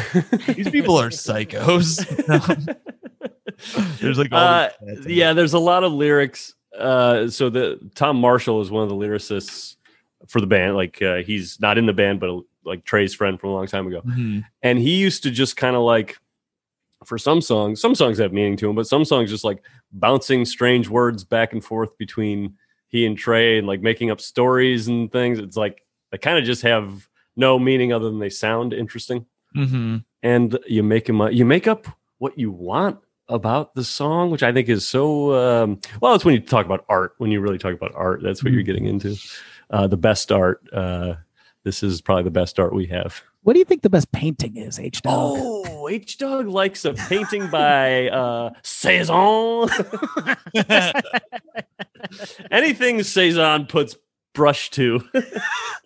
[0.53, 2.05] These people are psychos.
[4.01, 6.55] There's like all Uh, these stats on yeah, there's a lot of lyrics.
[6.77, 9.77] Uh, so the Tom Marshall is one of the lyricists
[10.27, 10.75] for the band.
[10.75, 13.87] Like uh, he's not in the band, but like Trey's friend from a long time
[13.87, 14.01] ago.
[14.01, 14.43] Mhm.
[14.61, 16.17] And he used to just kind of like,
[17.05, 19.61] for some songs, some songs have meaning to him, but some songs just like
[19.91, 22.55] bouncing strange words back and forth between
[22.87, 25.39] he and Trey and like making up stories and things.
[25.39, 29.25] It's like they kind of just have no meaning other than they sound interesting.
[29.55, 30.05] Mhm.
[30.21, 31.87] And you make him you make up
[32.19, 36.15] what you want about the song, which I think is so um, well.
[36.15, 37.15] It's when you talk about art.
[37.17, 39.15] When you really talk about art, that's what you're getting into.
[39.69, 40.61] Uh, the best art.
[40.71, 41.15] Uh,
[41.63, 43.21] this is probably the best art we have.
[43.43, 45.37] What do you think the best painting is, H dog?
[45.37, 49.69] Oh, H Dog likes a painting by uh, Cezanne.
[52.51, 53.97] Anything Cezanne puts
[54.33, 55.03] brush to.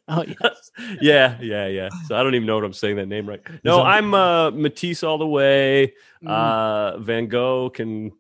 [0.10, 0.50] Oh, yeah.
[1.02, 1.90] yeah, yeah, yeah.
[2.06, 3.42] So I don't even know what I'm saying that name right.
[3.66, 5.94] No, I'm uh, Matisse all the way.
[6.24, 6.30] Mm.
[6.30, 8.14] Uh, Van Gogh can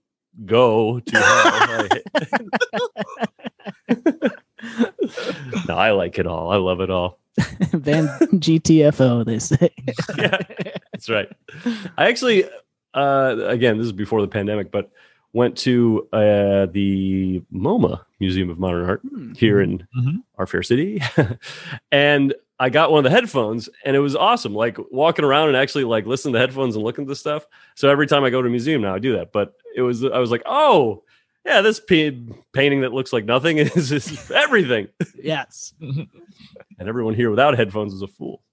[0.45, 1.17] go to
[3.87, 4.27] hell.
[5.67, 6.51] No, I like it all.
[6.51, 7.19] I love it all.
[7.71, 9.69] Van GTFO, they say.
[10.17, 10.37] yeah,
[10.91, 11.29] that's right.
[11.97, 12.45] I actually,
[12.93, 14.89] uh, again, this is before the pandemic, but
[15.33, 19.33] went to uh, the MoMA Museum of Modern Art Hmm.
[19.33, 20.23] here in Mhm.
[20.39, 20.99] our fair city,
[21.91, 24.55] and I got one of the headphones, and it was awesome.
[24.55, 27.45] Like walking around and actually like listening to headphones and looking at the stuff.
[27.75, 29.31] So every time I go to a museum now, I do that.
[29.31, 31.03] But it was, I was like, oh.
[31.47, 34.89] Yeah, this pa- painting that looks like nothing is, is everything.
[35.15, 35.73] Yes.
[36.79, 38.43] And everyone here without headphones is a fool.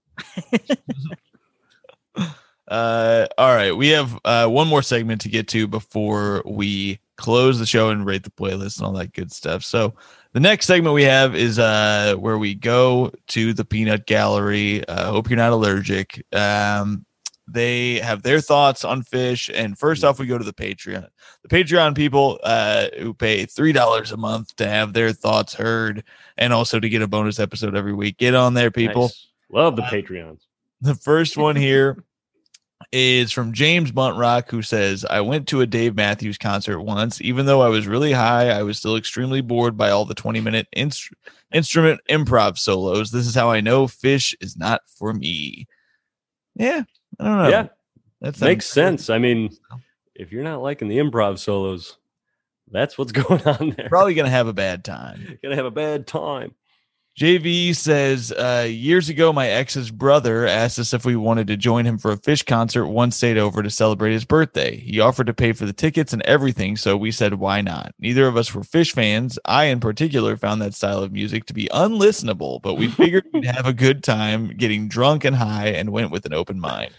[2.66, 7.58] Uh, all right, we have uh, one more segment to get to before we close
[7.58, 9.62] the show and rate the playlist and all that good stuff.
[9.62, 9.94] So
[10.32, 14.82] the next segment we have is uh, where we go to the Peanut Gallery.
[14.88, 16.24] I uh, hope you're not allergic.
[16.32, 17.04] Um,
[17.46, 21.06] they have their thoughts on Phish, and first off, we go to the Patreon.
[21.42, 26.04] The Patreon people uh, who pay three dollars a month to have their thoughts heard,
[26.38, 28.16] and also to get a bonus episode every week.
[28.18, 29.02] Get on there, people.
[29.02, 29.28] Nice.
[29.50, 30.40] Love the Uh, Patreons.
[30.80, 32.02] The first one here
[32.92, 37.20] is from James Buntrock, who says, I went to a Dave Matthews concert once.
[37.20, 40.40] Even though I was really high, I was still extremely bored by all the 20
[40.40, 41.12] minute instru-
[41.52, 43.10] instrument improv solos.
[43.10, 45.66] This is how I know Phish is not for me.
[46.56, 46.82] Yeah,
[47.20, 47.48] I don't know.
[47.48, 47.66] yeah,
[48.20, 49.10] that makes sense.
[49.10, 49.50] I mean,
[50.14, 51.98] if you're not liking the improv solos,
[52.70, 53.88] that's what's going on there.
[53.88, 55.38] Probably going to have a bad time.
[55.42, 56.54] Gonna have a bad time.
[57.18, 61.86] JV says, uh, years ago, my ex's brother asked us if we wanted to join
[61.86, 64.76] him for a Phish concert one state over to celebrate his birthday.
[64.78, 67.94] He offered to pay for the tickets and everything, so we said, why not?
[68.00, 69.38] Neither of us were Phish fans.
[69.44, 73.44] I, in particular, found that style of music to be unlistenable, but we figured we'd
[73.44, 76.92] have a good time getting drunk and high and went with an open mind.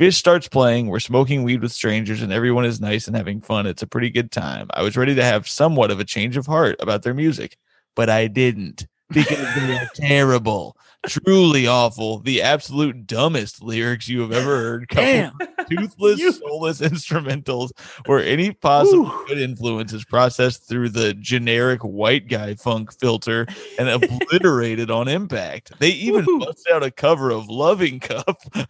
[0.00, 0.88] Phish starts playing.
[0.88, 3.66] We're smoking weed with strangers, and everyone is nice and having fun.
[3.66, 4.68] It's a pretty good time.
[4.72, 7.56] I was ready to have somewhat of a change of heart about their music,
[7.94, 10.76] but I didn't because they are terrible,
[11.06, 14.86] truly awful, the absolute dumbest lyrics you have ever heard.
[14.90, 15.36] Damn.
[15.70, 17.70] Toothless, You- soulless instrumentals
[18.06, 19.24] where any possible Whew.
[19.28, 23.46] good influence is processed through the generic white guy funk filter
[23.78, 25.72] and obliterated on impact.
[25.78, 26.40] They even Woo.
[26.40, 28.40] bust out a cover of Loving Cup.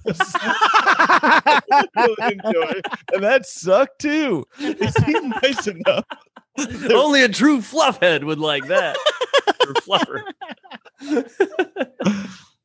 [1.97, 2.87] Really enjoy it.
[3.13, 4.45] and that sucked too.
[4.59, 6.05] It seemed nice enough.
[6.93, 8.97] Only a true fluffhead would like that.
[9.67, 10.23] or fluffer.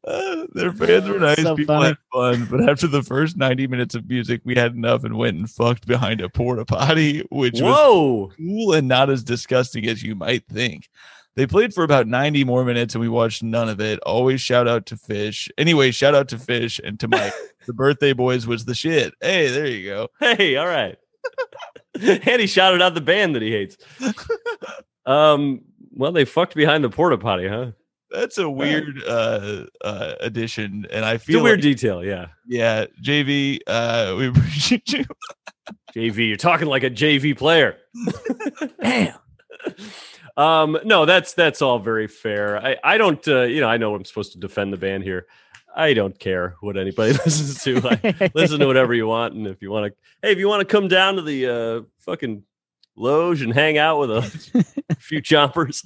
[0.04, 1.42] Uh, their fans were nice.
[1.42, 1.88] So People funny.
[1.88, 5.38] had fun, but after the first 90 minutes of music, we had enough and went
[5.38, 8.32] and fucked behind a porta potty, which was Whoa.
[8.38, 10.90] cool and not as disgusting as you might think.
[11.36, 14.00] They played for about 90 more minutes and we watched none of it.
[14.00, 15.50] Always shout out to Phish.
[15.58, 17.34] Anyway, shout out to Phish and to Mike.
[17.68, 19.14] the birthday boys was the shit.
[19.22, 20.08] Hey, there you go.
[20.20, 20.98] Hey, all right.
[22.02, 23.78] And he shouted out the band that he hates.
[25.06, 25.62] Um,
[25.94, 27.72] well, they fucked behind the porta potty, huh?
[28.12, 30.86] That's a weird uh uh addition.
[30.92, 32.28] And I It's feel a weird like, detail, yeah.
[32.46, 35.06] yeah, JV, uh we appreciate you.
[35.96, 37.78] JV, you're talking like a JV player.
[38.82, 39.16] Damn.
[40.36, 42.58] Um, no, that's that's all very fair.
[42.64, 45.26] I I don't uh, you know I know I'm supposed to defend the band here.
[45.78, 47.78] I don't care what anybody listens to.
[47.88, 50.62] I listen to whatever you want, and if you want to, hey, if you want
[50.62, 52.44] to come down to the uh, fucking
[52.96, 54.22] loge and hang out with a
[55.00, 55.86] few chompers,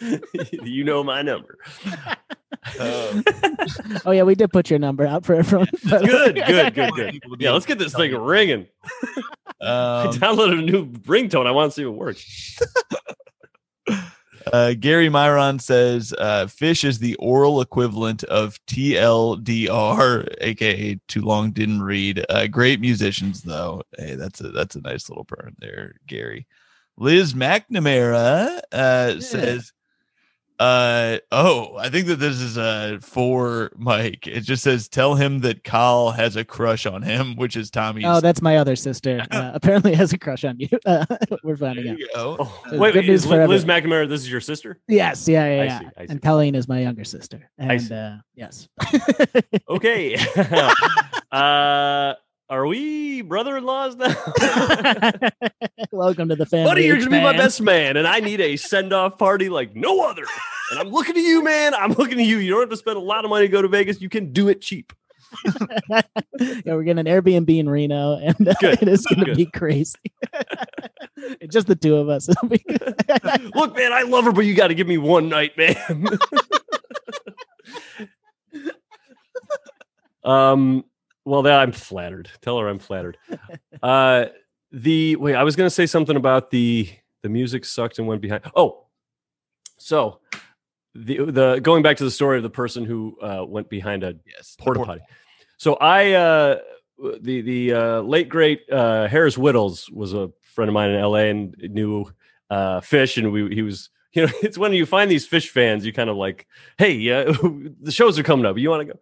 [0.64, 1.58] you know my number.
[2.80, 3.22] Uh,
[4.06, 5.68] oh yeah, we did put your number out for everyone.
[5.88, 6.10] by the way.
[6.10, 7.12] Good, good, good, good.
[7.12, 8.18] people to be Yeah, let's get this thing you.
[8.18, 8.66] ringing.
[9.62, 11.46] I Um, downloaded a new ringtone.
[11.46, 12.58] I want to see if it works.
[14.52, 21.50] Uh, Gary Myron says uh, Phish is the oral equivalent of TLDR, aka too long
[21.50, 22.24] didn't read.
[22.28, 23.82] Uh, great musicians though.
[23.98, 26.46] Hey, that's a that's a nice little burn there, Gary.
[26.96, 29.72] Liz McNamara uh, says,
[30.58, 34.26] uh, "Oh, I think that this is uh for Mike.
[34.26, 38.04] It just says tell him that Kyle has a crush on him, which is Tommy.
[38.04, 39.24] Oh, that's my other sister.
[39.36, 40.68] Uh, apparently has a crush on you.
[40.86, 41.04] Uh,
[41.42, 41.98] we're finding out.
[42.14, 42.36] go.
[42.40, 43.64] Oh, So wait, good wait, news is Liz, Liz.
[43.64, 44.08] McNamara?
[44.08, 44.78] This is your sister?
[44.88, 45.78] Yes, yeah, yeah, I yeah.
[45.80, 46.12] see, I see.
[46.12, 47.50] And Colleen is my younger sister.
[47.58, 47.94] I And see.
[47.94, 48.68] uh, yes.
[49.68, 50.16] Okay.
[51.32, 52.14] uh,
[52.48, 54.14] are we brother-in-laws now?
[55.92, 56.70] Welcome to the family.
[56.70, 60.08] Buddy, you're gonna be my best man, and I need a send-off party like no
[60.08, 60.24] other.
[60.70, 61.74] And I'm looking to you, man.
[61.74, 62.38] I'm looking to you.
[62.38, 64.00] You don't have to spend a lot of money to go to Vegas.
[64.00, 64.92] You can do it cheap.
[65.90, 66.02] yeah,
[66.66, 69.98] we're getting an Airbnb in Reno, and uh, it is going to be crazy.
[71.50, 72.28] just the two of us.
[72.28, 72.94] It'll be good.
[73.54, 76.06] Look, man, I love her, but you got to give me one night, man.
[80.24, 80.84] um.
[81.26, 82.30] Well, that I'm flattered.
[82.40, 83.18] Tell her I'm flattered.
[83.82, 84.26] Uh,
[84.70, 86.88] the wait, I was going to say something about the
[87.22, 88.44] the music sucked and went behind.
[88.54, 88.86] Oh,
[89.76, 90.20] so
[90.94, 94.14] the the going back to the story of the person who uh, went behind a
[94.24, 95.00] Yes, porta- potty.
[95.58, 96.58] So I uh
[97.20, 101.18] the the uh, late great uh, Harris Wittels was a friend of mine in LA
[101.26, 102.06] and knew
[102.50, 105.84] uh, Phish, and we he was you know it's when you find these Phish fans,
[105.84, 106.46] you kind of like,
[106.78, 107.32] hey, uh,
[107.82, 109.00] the shows are coming up, you want to go?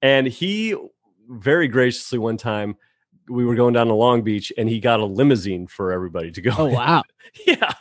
[0.00, 0.74] And he
[1.28, 2.76] very graciously one time
[3.28, 6.40] we were going down to Long Beach, and he got a limousine for everybody to
[6.40, 6.52] go.
[6.56, 7.02] Oh wow!
[7.46, 7.72] yeah.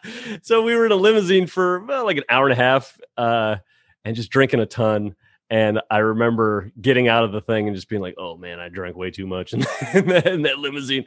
[0.42, 3.58] So we were in a limousine for well, like an hour and a half, uh,
[4.06, 5.16] and just drinking a ton.
[5.50, 8.70] And I remember getting out of the thing and just being like, "Oh man, I
[8.70, 9.60] drank way too much in,
[9.94, 11.06] in, that, in that limousine."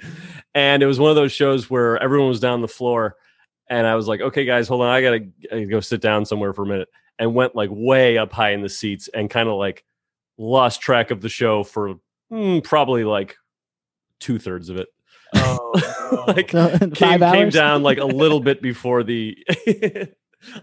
[0.55, 3.16] And it was one of those shows where everyone was down the floor,
[3.68, 6.62] and I was like, "Okay, guys, hold on, I gotta go sit down somewhere for
[6.62, 6.88] a minute."
[7.18, 9.84] And went like way up high in the seats and kind of like
[10.38, 11.97] lost track of the show for
[12.31, 13.37] mm, probably like
[14.18, 14.89] two thirds of it.
[15.35, 19.37] Oh, like So, came, came down like a little bit before the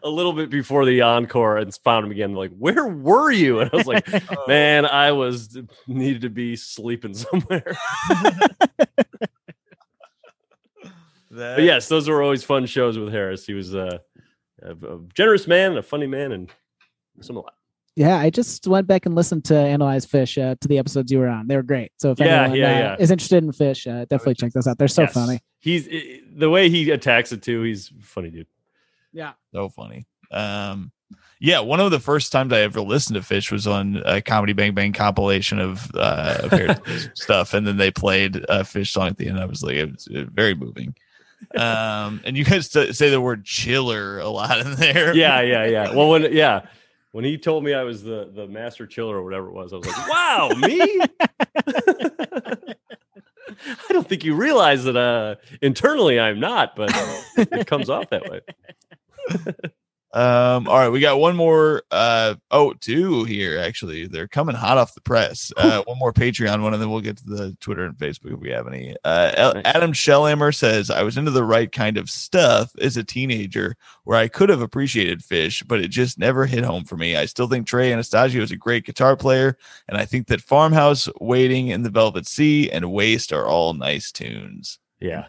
[0.01, 3.59] a little bit before the encore and found him again like where were you?
[3.59, 4.07] And i was like
[4.47, 5.57] man i was
[5.87, 7.77] needed to be sleeping somewhere.
[11.29, 13.45] But yes those were always fun shows with harris.
[13.45, 13.99] He was uh,
[14.63, 16.51] a, a generous man a funny man and
[17.21, 17.53] some a lot
[17.97, 21.17] Yeah, I just went back and listened to Analyze Phish uh, to the episodes you
[21.17, 21.47] were on.
[21.47, 21.91] They were great.
[21.97, 22.95] So if Yeah, anyone yeah, uh, yeah.
[22.99, 24.77] is interested in Phish, uh, definitely check those out.
[24.77, 25.13] They're so Yes.
[25.13, 25.39] funny.
[25.59, 25.89] he's
[26.35, 28.45] the way he attacks it too he's funny dude
[29.11, 29.31] Yeah.
[29.51, 30.05] so funny.
[30.29, 30.91] Um,
[31.39, 34.53] yeah, one of the first times I ever listened to Phish was on a Comedy
[34.53, 36.47] Bang Bang compilation of uh,
[37.15, 39.39] stuff, and then they played a Phish song at the end.
[39.39, 40.95] I was like, it was very moving.
[41.57, 45.15] Um, and you guys t- say the word chiller a lot in there.
[45.15, 46.61] yeah yeah yeah well when yeah
[47.17, 49.77] when he told me i was the the master chiller or whatever it was i
[49.77, 50.79] was like wow me?
[53.89, 56.91] I don't think you realize that uh internally i'm not but
[57.35, 58.41] it comes off that way
[60.13, 61.83] Um, all right, we got one more.
[61.91, 64.07] Uh, oh, two here actually.
[64.07, 65.51] They're coming hot off the press.
[65.57, 68.39] Uh, one more Patreon one, and then we'll get to the Twitter and Facebook if
[68.39, 68.95] we have any.
[69.03, 73.75] Uh, Adam Shellhammer says, "I was into the right kind of stuff as a teenager,
[74.05, 77.17] where I could have appreciated Phish, but it just never hit home for me.
[77.17, 79.57] I still think Trey Anastasio is a great guitar player,
[79.89, 84.11] and I think that Farmhouse, Waiting, and the Velvet Sea, and Waste are all nice
[84.11, 85.25] tunes." yeah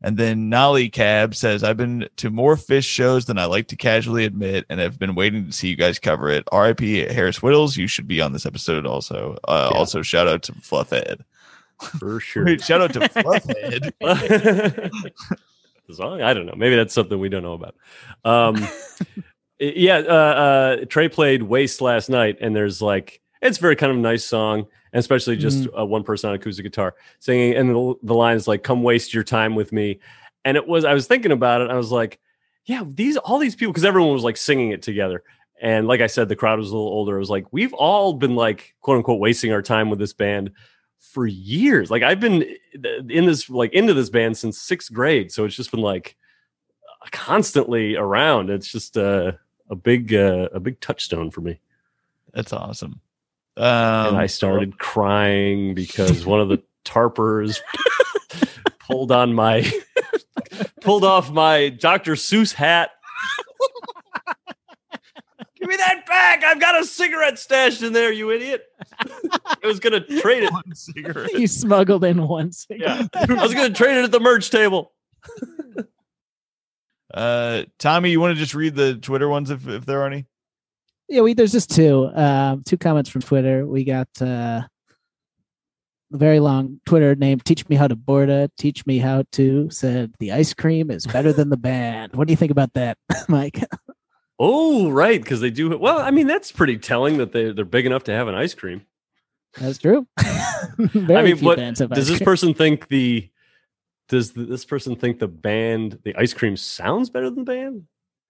[0.00, 3.76] And then Nolly Cab says, I've been to more Phish shows than I like to
[3.76, 6.44] casually admit, and have been waiting to see you guys cover it.
[6.52, 6.80] RIP
[7.10, 9.36] Harris Wittels, you should be on this episode also.
[9.48, 9.78] Uh, Yeah.
[9.78, 11.22] Also, shout out to Fluffhead.
[11.98, 13.92] for sure Wait, shout out to Fluffhead.
[15.88, 17.74] the song i don't know maybe that's something we don't know about
[18.24, 18.56] um
[19.58, 23.96] yeah uh, uh trey played waste last night and there's like it's very kind of
[23.98, 24.66] nice song
[24.98, 28.48] and especially just uh, one person on acoustic guitar singing and the, the line is
[28.48, 30.00] like come waste your time with me.
[30.44, 32.18] And it was i was thinking about it i was like
[32.64, 35.22] yeah these all these people because everyone was like singing it together.
[35.60, 38.14] And like i said the crowd was a little older i was like we've all
[38.14, 40.52] been like quote unquote wasting our time with this band
[40.98, 41.90] for years.
[41.90, 42.44] Like i've been
[42.74, 46.16] in this like into this band since sixth grade so it's just been like
[47.10, 48.50] constantly around.
[48.50, 49.32] It's just uh,
[49.70, 51.60] a big uh, a big touchstone for me.
[52.32, 53.00] That's awesome.
[53.58, 57.58] And Um, I started crying because one of the tarpers
[58.80, 59.70] pulled on my
[60.80, 62.12] pulled off my Dr.
[62.14, 62.90] Seuss hat.
[65.56, 66.44] Give me that back!
[66.44, 68.62] I've got a cigarette stashed in there, you idiot.
[69.00, 70.52] I was gonna trade it.
[70.52, 71.32] one cigarette.
[71.32, 73.10] you smuggled in one cigarette.
[73.14, 74.92] Yeah, I was gonna trade it at the merch table.
[77.12, 80.26] Uh, Tommy, you want to just read the Twitter ones if, if there are any?
[81.08, 82.10] Yeah, we there's just two.
[82.14, 83.66] Um, two comments from Twitter.
[83.66, 84.62] We got uh,
[86.12, 87.40] a very long Twitter name.
[87.40, 88.50] Teach me how to borda.
[88.58, 89.70] Teach me how to.
[89.70, 92.14] Said the ice cream is better than the band.
[92.14, 92.98] What do you think about that,
[93.28, 93.62] Mike?
[94.38, 95.76] Oh, right, because they do.
[95.76, 98.54] Well, I mean, that's pretty telling that they they're big enough to have an ice
[98.54, 98.82] cream.
[99.58, 100.06] That's true.
[100.18, 103.30] I mean, what does this person think the
[104.08, 107.84] does this person think the band the ice cream sounds better than the band?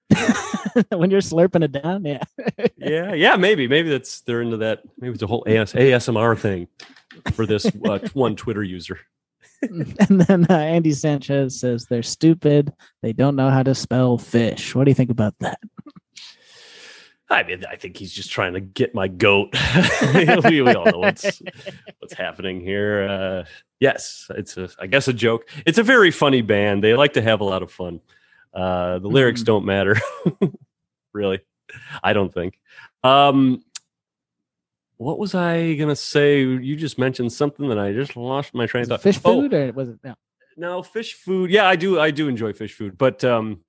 [0.91, 2.05] when you're slurping it down?
[2.05, 2.23] Yeah.
[2.77, 4.83] Yeah, yeah, maybe, maybe that's they're into that.
[4.99, 6.69] Maybe it's a whole AS, ASMR thing
[7.33, 9.01] for this uh, one Twitter user.
[9.63, 12.73] and then uh, Andy Sanchez says they're stupid.
[13.03, 14.75] They don't know how to spell fish.
[14.75, 15.59] What do you think about that?
[17.31, 19.55] I mean, I think he's just trying to get my goat.
[20.15, 21.43] we, we all know what's
[21.99, 23.07] what's happening here.
[23.07, 23.45] Uh,
[23.81, 25.47] yes, it's a, I guess, a joke.
[25.67, 26.83] It's a very funny band.
[26.83, 28.01] They like to have a lot of fun.
[28.59, 29.47] Uh, the lyrics Mhm.
[29.47, 29.97] don't matter,
[31.13, 31.41] really.
[32.03, 32.59] I don't think.
[33.05, 33.63] Um,
[34.97, 36.41] what was I gonna say?
[36.41, 39.03] You just mentioned something that I just lost my train of thought.
[39.03, 40.15] fish Oh, food or was it no?
[40.57, 41.51] no, fish food.
[41.51, 42.01] Yeah, I do.
[42.01, 42.99] I do enjoy fish food.
[42.99, 43.61] But um,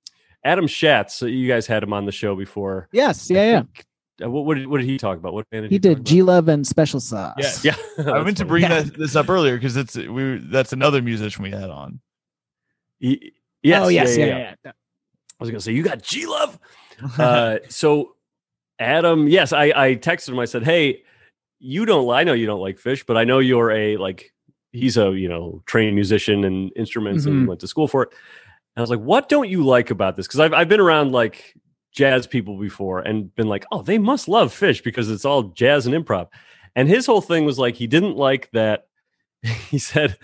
[0.42, 2.88] Adam Schatz, uh, you guys had him on the show before.
[2.92, 3.58] Yes, I yeah, yeah.
[3.60, 3.84] think-
[4.22, 5.32] uh, what, what did what did he talk about?
[5.32, 7.36] What band did He talk did G Love and Special Sauce.
[7.38, 7.64] Yes.
[7.64, 8.82] Yeah, I that's meant to bring Yeah.
[8.82, 12.00] that, this up earlier because it's we that's another musician we had on.
[12.98, 14.72] He- yes, oh yes, yeah, yeah, yeah, yeah.
[15.40, 16.58] I was gonna say you got G Love.
[17.18, 18.14] Uh, so
[18.78, 20.38] Adam, yes, I I texted him.
[20.38, 21.02] I said, hey,
[21.58, 22.10] you don't.
[22.10, 24.32] I know you don't like Phish, but I know you're a like.
[24.72, 27.46] He's a you know trained musician and instruments and Mhm.
[27.48, 28.10] went to school for it.
[28.12, 30.26] And I was like, what don't you like about this?
[30.28, 31.54] Because I've I've been around like
[31.92, 35.86] jazz people before and been like, oh, they must love Phish because it's all jazz
[35.86, 36.28] and improv.
[36.76, 38.86] And his whole thing was like he didn't like that.
[39.70, 40.18] He said,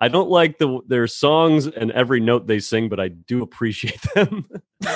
[0.00, 4.00] "I don't like the their songs and every note they sing, but I do appreciate
[4.14, 4.48] them.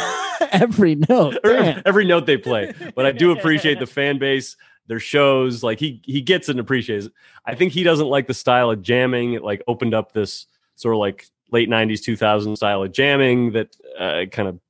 [0.53, 1.39] Every note.
[1.45, 5.63] Every note they play, but I do appreciate the fan base, their shows.
[5.63, 7.07] Like he he gets and appreciates.
[7.07, 7.13] it.
[7.47, 9.33] I think he doesn't like the style of jamming.
[9.33, 10.47] It like opened up this
[10.77, 14.61] sort of like late '90s, 2000 style of jamming that uh, kind of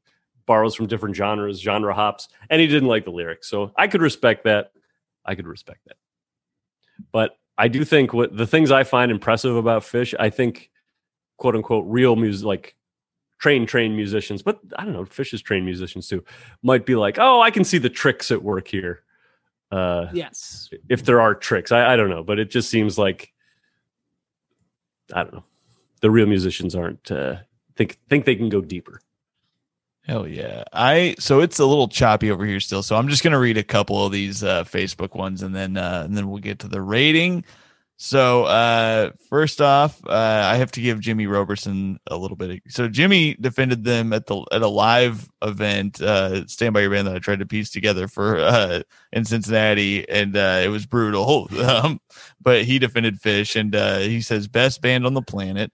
[0.47, 3.49] borrows from different genres, genre hops, and he didn't like the lyrics.
[3.49, 4.71] So I could respect that.
[5.25, 5.97] I could respect that.
[7.13, 10.71] But I do think what the things I find impressive about Phish, I think,
[11.39, 12.77] quote unquote, real music, like
[13.39, 16.25] trained trained musicians, but I don't know, Phish is trained musicians too,
[16.63, 19.03] might be like, oh, I can see the tricks at work here.
[19.71, 20.71] Uh, Yes.
[20.89, 23.33] if there are tricks, I, I don't know, but it just seems like
[25.13, 25.45] I don't know.
[26.01, 27.37] The real musicians aren't uh,
[27.75, 29.01] think think they can go deeper.
[30.07, 30.63] Hell yeah.
[30.73, 32.83] I so it's a little choppy over here still.
[32.85, 36.03] So I'm just gonna read a couple of these uh Facebook ones and then uh
[36.05, 37.45] and then we'll get to the rating.
[37.97, 42.59] So uh first off, uh I have to give Jimmy Roberson a little bit of,
[42.73, 47.09] so Jimmy defended them at the at a live event, uh stand by your band
[47.09, 51.49] that I tried to piece together for uh in Cincinnati and it was brutal.
[51.67, 52.01] Um
[52.41, 53.75] but he defended Phish and
[54.09, 55.73] he says best band on the planet.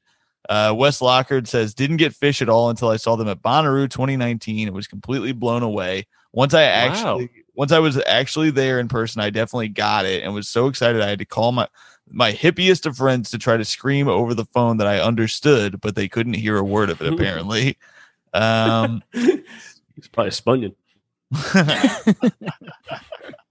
[0.48, 3.88] Uh, Wes Lockard says, didn't get Phish at all until I saw them at Bonnaroo
[3.88, 4.68] 2019.
[4.68, 6.06] It was completely blown away.
[6.32, 10.34] Once I actually, once I was actually there in person, I definitely got it and
[10.34, 11.02] was so excited.
[11.02, 11.68] I had to call my,
[12.10, 15.94] my hippiest of friends to try to scream over the phone that I understood, but
[15.94, 17.78] they couldn't hear a word of it apparently.
[18.34, 20.74] Um, He's probably a spunion.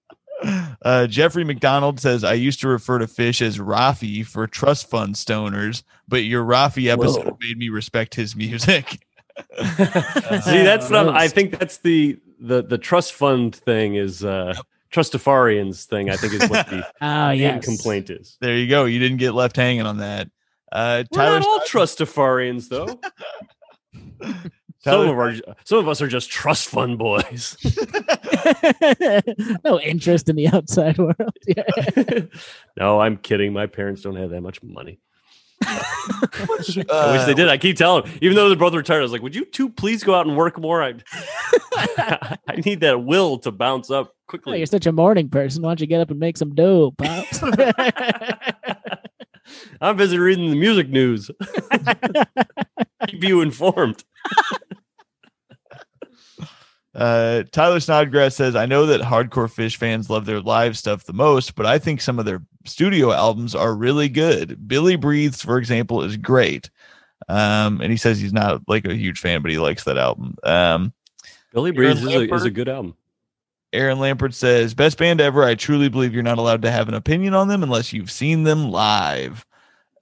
[0.81, 5.15] uh, Jeffrey McDonald says, I used to refer to Phish as Raffi for trust fund
[5.15, 7.37] stoners, but your Raffi episode Whoa.
[7.41, 8.87] made me respect his music.
[9.57, 11.35] See, that's what I'm, I roast.
[11.35, 14.53] think that's the the the trust fund thing is uh
[14.91, 16.09] Trustafarians thing.
[16.09, 17.63] I think is what the Oh, yes.
[17.63, 18.37] complaint is.
[18.41, 18.85] There you go.
[18.85, 20.27] You didn't get left hanging on that.
[20.71, 22.99] Uh, We're Tyler, not all Trustafarians though.
[24.83, 27.55] Some Tyler- of our some of us are just trust fund boys.
[29.63, 31.15] no interest in the outside world.
[31.47, 31.63] Yeah.
[32.77, 33.53] no, I'm kidding.
[33.53, 34.99] My parents don't have that much money.
[35.63, 37.47] I wish they did.
[37.49, 39.69] I keep telling them, even though they're both retired, I was like, "Would you two
[39.69, 40.81] please go out and work more?
[40.83, 40.95] I,
[42.47, 45.61] I need that will to bounce up Oh, quickly." you're such a morning person.
[45.61, 47.41] Why don't you get up and make some dough, pops?
[49.81, 51.31] I'm busy reading the music news.
[53.07, 54.03] Keep you informed.
[56.93, 61.13] Uh, Tyler Snodgrass says, I know that hardcore Phish fans love their live stuff the
[61.13, 64.67] most, but I think some of their studio albums are really good.
[64.67, 66.69] Billy Breathes, for example, is great.
[67.29, 70.35] Um, and he says he's not like a huge fan, but he likes that album.
[70.43, 70.93] Um,
[71.53, 72.95] Billy Breathes is a, is a good album.
[73.73, 75.43] Aaron Lampert says, Best band ever.
[75.43, 78.43] I truly believe you're not allowed to have an opinion on them unless you've seen
[78.43, 79.45] them live.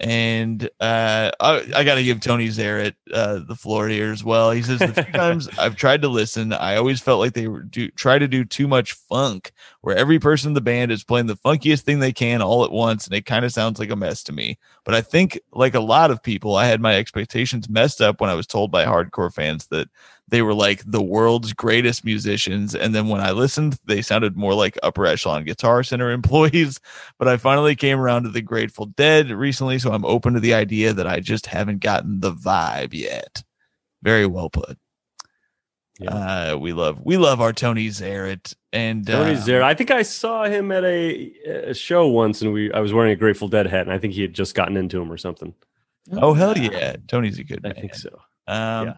[0.01, 4.51] And uh, I, I got to give Tony Zarrett uh, the floor here as well.
[4.51, 7.63] He says, The few times I've tried to listen, I always felt like they were
[7.63, 9.51] do, try to do too much funk,
[9.81, 12.71] where every person in the band is playing the funkiest thing they can all at
[12.71, 13.05] once.
[13.05, 14.57] And it kind of sounds like a mess to me.
[14.83, 18.29] But I think, like a lot of people, I had my expectations messed up when
[18.29, 19.87] I was told by hardcore fans that
[20.27, 22.75] they were like the world's greatest musicians.
[22.75, 26.79] And then when I listened, they sounded more like upper echelon guitar center employees.
[27.17, 29.79] But I finally came around to the Grateful Dead recently.
[29.79, 33.43] So I'm open to the idea that I just haven't gotten the vibe yet.
[34.03, 34.77] Very well put.
[35.99, 36.53] Yeah.
[36.53, 39.63] Uh, we love we love our Tony Zarrett and Tony's uh, there.
[39.63, 41.33] I think I saw him at a,
[41.69, 44.13] a show once, and we I was wearing a Grateful Dead hat, and I think
[44.13, 45.53] he had just gotten into him or something.
[46.13, 47.71] Oh hell yeah, Tony's a good man.
[47.71, 47.81] I man.
[47.81, 48.09] think so.
[48.47, 48.93] Um, Yeah.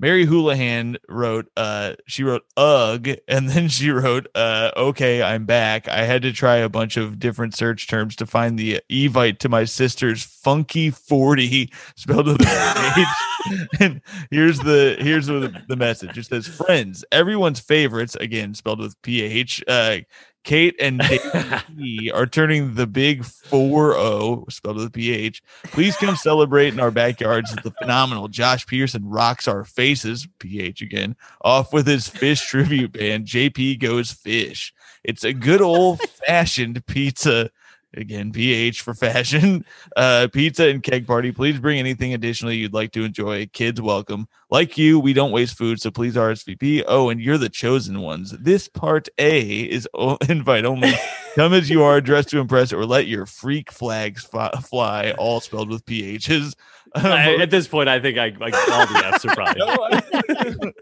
[0.00, 5.86] Mary Houlihan wrote, uh, she wrote ugh, and then she wrote, uh, okay, I'm back.
[5.88, 9.48] I had to try a bunch of different search terms to find the evite to
[9.48, 13.06] my sister's funky 40 spelled with an H.
[13.80, 14.00] and
[14.30, 16.18] here's the here's the, the message.
[16.18, 19.98] It says, friends, everyone's favorites, again spelled with PH, uh,
[20.44, 25.42] Kate and Dave are turning the big 4 spelled with PH.
[25.64, 31.16] Please come celebrate in our backyards the phenomenal Josh Pearson rocks our faces, PH again,
[31.40, 34.72] off with his Phish tribute band, JP Goes Phish.
[35.02, 37.50] It's a good old fashioned pizza.
[37.96, 39.64] Again, PH for fashion.
[39.96, 41.30] Uh, pizza and keg party.
[41.30, 43.46] Please bring anything additionally you'd like to enjoy.
[43.52, 44.26] Kids welcome.
[44.50, 46.82] Like you, we don't waste food, so please RSVP.
[46.88, 48.32] Oh, and you're the chosen ones.
[48.32, 50.92] This part A is o- invite only.
[51.36, 55.40] Come as you are, dressed to impress, or let your freak flags fi- fly, all
[55.40, 56.54] spelled with PHs.
[57.04, 60.72] I, at this point, I think I like all the F's are probably.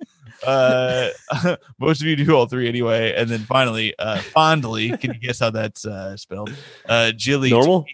[0.47, 3.15] uh, most of you do all three anyway.
[3.17, 6.55] And then finally, uh, fondly, can you guess how that's uh, spelled?
[6.87, 7.49] Uh, Jilly.
[7.51, 7.87] Normal?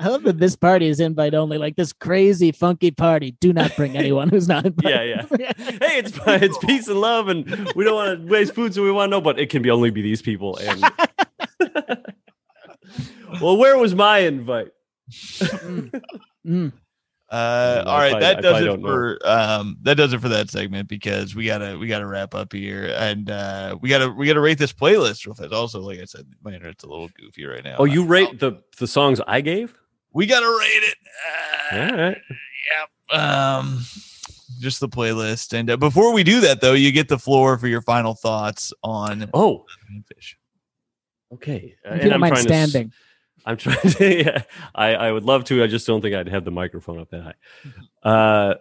[0.00, 3.36] I love that this party is invite only, like this crazy funky party.
[3.40, 5.24] Do not bring anyone who's not Yeah, yeah.
[5.28, 8.92] Hey, it's it's peace and love, and we don't want to waste food, so we
[8.92, 9.20] want to know.
[9.20, 10.56] But it can be only be these people.
[10.58, 10.84] And
[13.40, 14.68] well, where was my invite?
[15.10, 16.72] Mm.
[17.30, 18.88] Uh, all right, probably- that does it don't know.
[18.88, 22.50] for um, that does it for that segment because we gotta we gotta wrap up
[22.54, 25.52] here and uh, we gotta we gotta rate this playlist real fast.
[25.52, 27.76] Also, like I said, my internet's a little goofy right now.
[27.78, 29.74] Oh, you rate the the songs I gave?
[30.14, 30.96] we gotta rate it.
[31.70, 32.14] All Uh,
[33.12, 33.58] right.
[33.58, 33.80] um,
[34.58, 35.52] just the playlist.
[35.52, 38.72] And uh, before we do that, though, you get the floor for your final thoughts
[38.82, 40.32] on Oh, Phish.
[41.34, 41.74] okay.
[41.86, 42.92] Uh, If and I'm mind trying to s- standing.
[43.48, 44.14] I'm trying to.
[44.24, 44.42] Yeah,
[44.74, 45.62] I I would love to.
[45.62, 47.22] I just don't think I'd have the microphone up that
[48.04, 48.08] high.
[48.10, 48.54] Uh,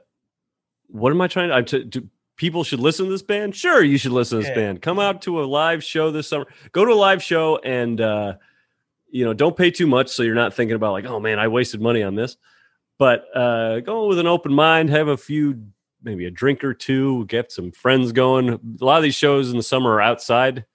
[0.87, 1.55] what am I trying to?
[1.55, 2.07] I'm to do,
[2.37, 3.55] people should listen to this band.
[3.55, 4.55] Sure, you should listen to this Yeah.
[4.55, 4.81] band.
[4.81, 6.47] Come out to a live show this summer.
[6.71, 8.35] Go to a live show and uh,
[9.09, 11.47] you know don't pay too much, so you're not thinking about like, oh man, I
[11.49, 12.37] wasted money on this.
[12.97, 14.89] But uh, go with an open mind.
[14.89, 15.61] Have a few,
[16.01, 17.25] maybe a drink or two.
[17.25, 18.49] Get some friends going.
[18.49, 20.65] A lot of these shows in the summer are outside.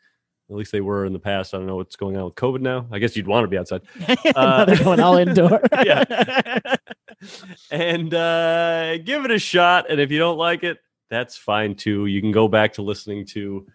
[0.53, 1.55] At least they were in the past.
[1.55, 2.87] I don't know what's going on with COVID now.
[2.93, 3.81] I guess you'd want to be outside.
[4.37, 5.63] now they're going all indoor.
[5.83, 6.05] Yeah.
[7.71, 9.91] and uh, give it a shot.
[9.91, 12.05] And if you don't like it, that's fine too.
[12.05, 13.67] You can go back to listening to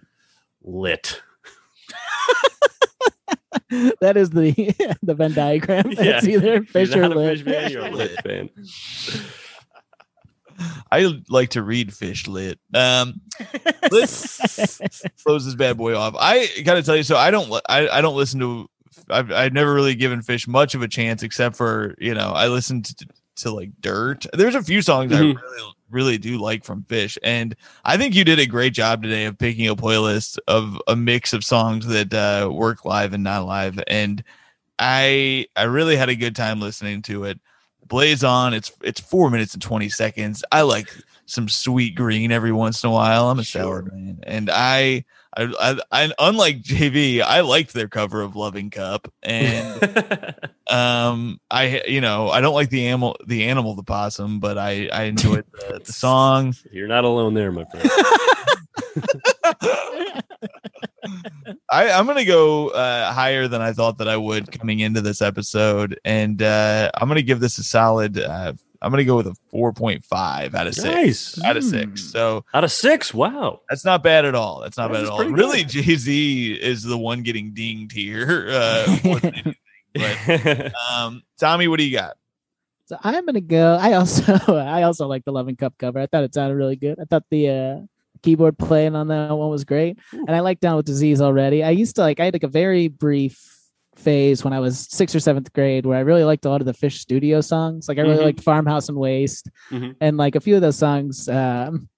[0.62, 1.20] Lit.
[4.00, 4.54] that is the
[5.02, 5.92] the Venn diagram.
[5.92, 6.18] Yeah.
[6.18, 7.40] It's either Phish or lit.
[7.40, 8.50] Phish fan, you're a Lit fan.
[10.92, 12.60] I like to read fish lit.
[12.74, 13.22] Um,
[13.92, 14.80] let's
[15.24, 16.16] close this bad boy off.
[16.18, 18.70] I gotta tell you, so I don't, I, I don't listen to.
[19.10, 22.48] I've, I've never really given Phish much of a chance, except for you know, I
[22.48, 23.08] listened to,
[23.38, 24.26] to like Dirt.
[24.34, 25.16] There's a few songs Mhm.
[25.16, 27.56] I really, really do like from Phish, and
[27.86, 31.34] I think you did a great job today of picking a playlist of a mix
[31.34, 34.24] of songs that uh, work live and not live, and
[34.80, 37.40] I, I really had a good time listening to it.
[37.88, 38.54] Blaze on.
[38.54, 40.44] It's it's four minutes and twenty seconds.
[40.52, 40.90] I like
[41.26, 43.30] some sweet green every once in a while.
[43.30, 45.04] I'm a sour man, and I,
[45.36, 50.36] I, I, I, unlike JV, I liked their cover of "Loving Cup," and
[50.70, 54.88] um, I, you know, I don't like the animal, the animal, the possum, but I,
[54.88, 56.56] I enjoyed the, the song.
[56.72, 57.90] you're not alone there, my friend.
[61.70, 65.22] I, I'm gonna go uh, higher than I thought that I would coming into this
[65.22, 68.18] episode, and uh, I'm gonna give this a solid.
[68.20, 70.86] Uh, I'm gonna go with a 4.5 out of six.
[70.86, 71.44] nice.
[71.44, 72.02] Out of six.
[72.04, 72.08] Hmm.
[72.10, 73.12] So Out of six.
[73.14, 73.62] Wow.
[73.70, 74.62] That's not bad at all.
[74.62, 75.18] That's not That bad at all.
[75.18, 75.64] pretty Really.
[75.64, 78.48] Jay Z is the one getting dinged here.
[78.52, 79.56] Uh, more than anything.
[79.96, 82.18] but um, Tommy, what do you got?
[82.86, 83.78] So I'm gonna go.
[83.82, 86.00] I also I also like the Loving Cup cover.
[86.00, 87.00] I thought it sounded really good.
[87.02, 87.80] I thought the uh,
[88.18, 91.64] keyboard playing on that one was great, and I like Down with Disease already.
[91.64, 93.40] I used to like I had like a very brief
[93.96, 96.68] phase when I was sixth or seventh grade where I really liked a lot of
[96.68, 97.88] the Phish Studio songs.
[97.88, 98.26] Like I really Mhm.
[98.26, 99.96] liked Farmhouse and Waste, Mhm.
[100.00, 101.28] and like a few of those songs.
[101.28, 101.90] Um,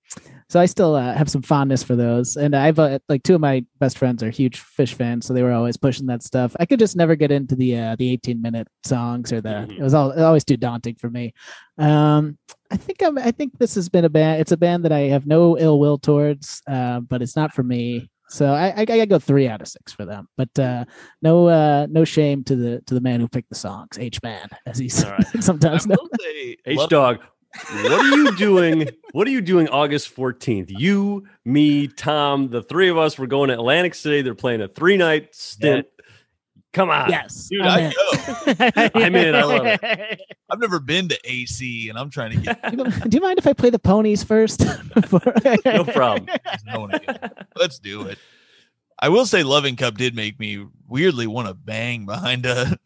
[0.49, 3.41] so I still uh, have some fondness for those, and I've uh, like two of
[3.41, 6.55] my best friends are huge Phish fans, so they were always pushing that stuff.
[6.59, 9.77] I could just never get into the uh, the 18 minute songs or the Mhm.
[9.79, 11.33] it was all always too daunting for me.
[11.77, 12.37] Um,
[12.71, 13.17] I think I'm.
[13.17, 14.41] I think this has been a band.
[14.41, 17.63] It's a band that I have no ill will towards, uh, but it's not for
[17.63, 18.09] me.
[18.31, 20.27] So I, I, I go three out of six for them.
[20.37, 20.85] But uh,
[21.23, 24.47] no uh, no shame to the to the man who picked the songs, H man,
[24.67, 25.25] as he's All right.
[25.43, 27.19] sometimes I will say, H love- dog.
[27.71, 28.89] What are you doing?
[29.11, 30.67] What are you doing August 14th?
[30.69, 34.21] You, me, Tom, the three of us, we're going to Atlantic City.
[34.21, 35.87] They're playing a three night stint.
[36.71, 37.09] Come on.
[37.09, 37.91] Yes, Dude, I'm I in.
[37.91, 38.89] go.
[38.99, 40.21] I'm in, I love it.
[40.51, 42.61] I've never been to AC, and I'm trying to get.
[43.09, 44.63] Do you- mind if I play the ponies first?
[45.65, 46.27] No problem.
[46.71, 48.19] I wanna get- Let's do it.
[48.99, 52.77] I will say, Loving Cup did make me weirdly want to bang behind a.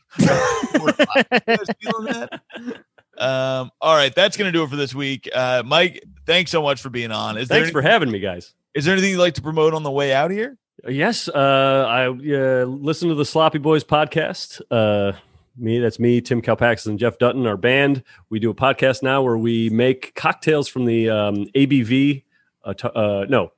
[3.17, 3.61] You guys feeling that?
[3.61, 3.71] Um.
[3.81, 5.29] All right, that's gonna do it for this week.
[5.33, 7.37] Uh, Mike, thanks so much for being on.
[7.37, 8.53] Is Thanks there for having me, guys.
[8.73, 10.57] is there anything you'd like to promote on the way out here?
[10.87, 14.59] Yes, uh, I uh, listen to the Sloppy Boys podcast.
[14.69, 15.13] Uh,
[15.55, 18.03] me, that's me, Tim Kalpakis, and Jeff Dutton, our band.
[18.29, 22.23] We do a podcast now where we make cocktails from the um, ABV,
[22.65, 23.53] uh, t- uh, no,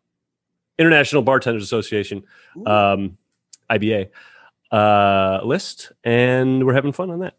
[0.78, 2.24] International Bartenders Association,
[2.66, 3.18] um,
[3.70, 4.10] IBA
[4.72, 7.38] uh, list, and we're having fun on that.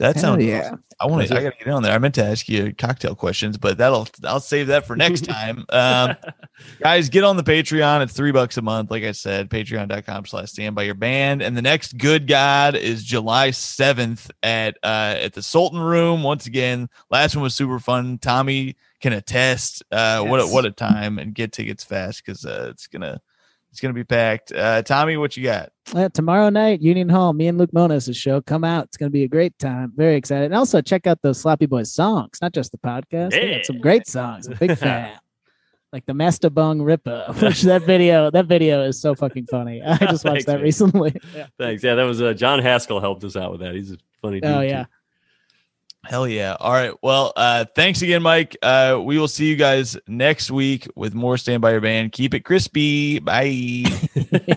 [0.00, 0.42] That sounds.
[0.44, 0.60] yeah.
[0.62, 0.84] awesome.
[0.98, 1.36] I want to.
[1.38, 1.92] I got to get on there.
[1.92, 4.08] I meant to ask you cocktail questions, but that'll.
[4.24, 5.64] I'll save that for next time.
[5.68, 6.16] Um,
[6.80, 8.02] guys, get on the Patreon.
[8.02, 8.90] It's three bucks a month.
[8.90, 11.42] Like I said, patreon.com slash stand by your band.
[11.42, 16.22] And the next good God is July 7th at uh at the Sultan Room.
[16.22, 18.18] Once again, last one was super fun.
[18.18, 19.82] Tommy can attest.
[19.92, 23.20] Uh what a what a time and get tickets fast because uh it's gonna
[23.70, 24.52] it's gonna be packed.
[24.52, 25.70] Uh Tommy, what you got?
[25.94, 28.40] Uh, tomorrow night, Union Hall, me and Luke Monas' show.
[28.40, 28.84] Come out.
[28.84, 29.92] It's going to be a great time.
[29.96, 30.44] Very excited.
[30.44, 33.30] And also check out those Sloppy Boys songs, not just the podcast.
[33.32, 34.46] They got some great songs.
[34.46, 35.18] I'm a big fan.
[35.92, 39.82] Like the Master Bung Ripper, which that video, that video is so fucking funny.
[39.82, 40.62] I just watched Thanks, that man.
[40.62, 41.16] recently.
[41.34, 41.46] Yeah.
[41.58, 41.82] Thanks.
[41.82, 43.74] Yeah, that was uh, John Haskell helped us out with that.
[43.74, 44.50] He's a funny dude.
[44.50, 44.68] Oh too.
[46.04, 46.56] Hell yeah.
[46.58, 46.94] All right.
[47.02, 48.56] Well, uh thanks again, Mike.
[48.62, 52.12] Uh we will see you guys next week with more Stand By Your Band.
[52.12, 53.18] Keep it crispy.
[53.18, 53.84] Bye.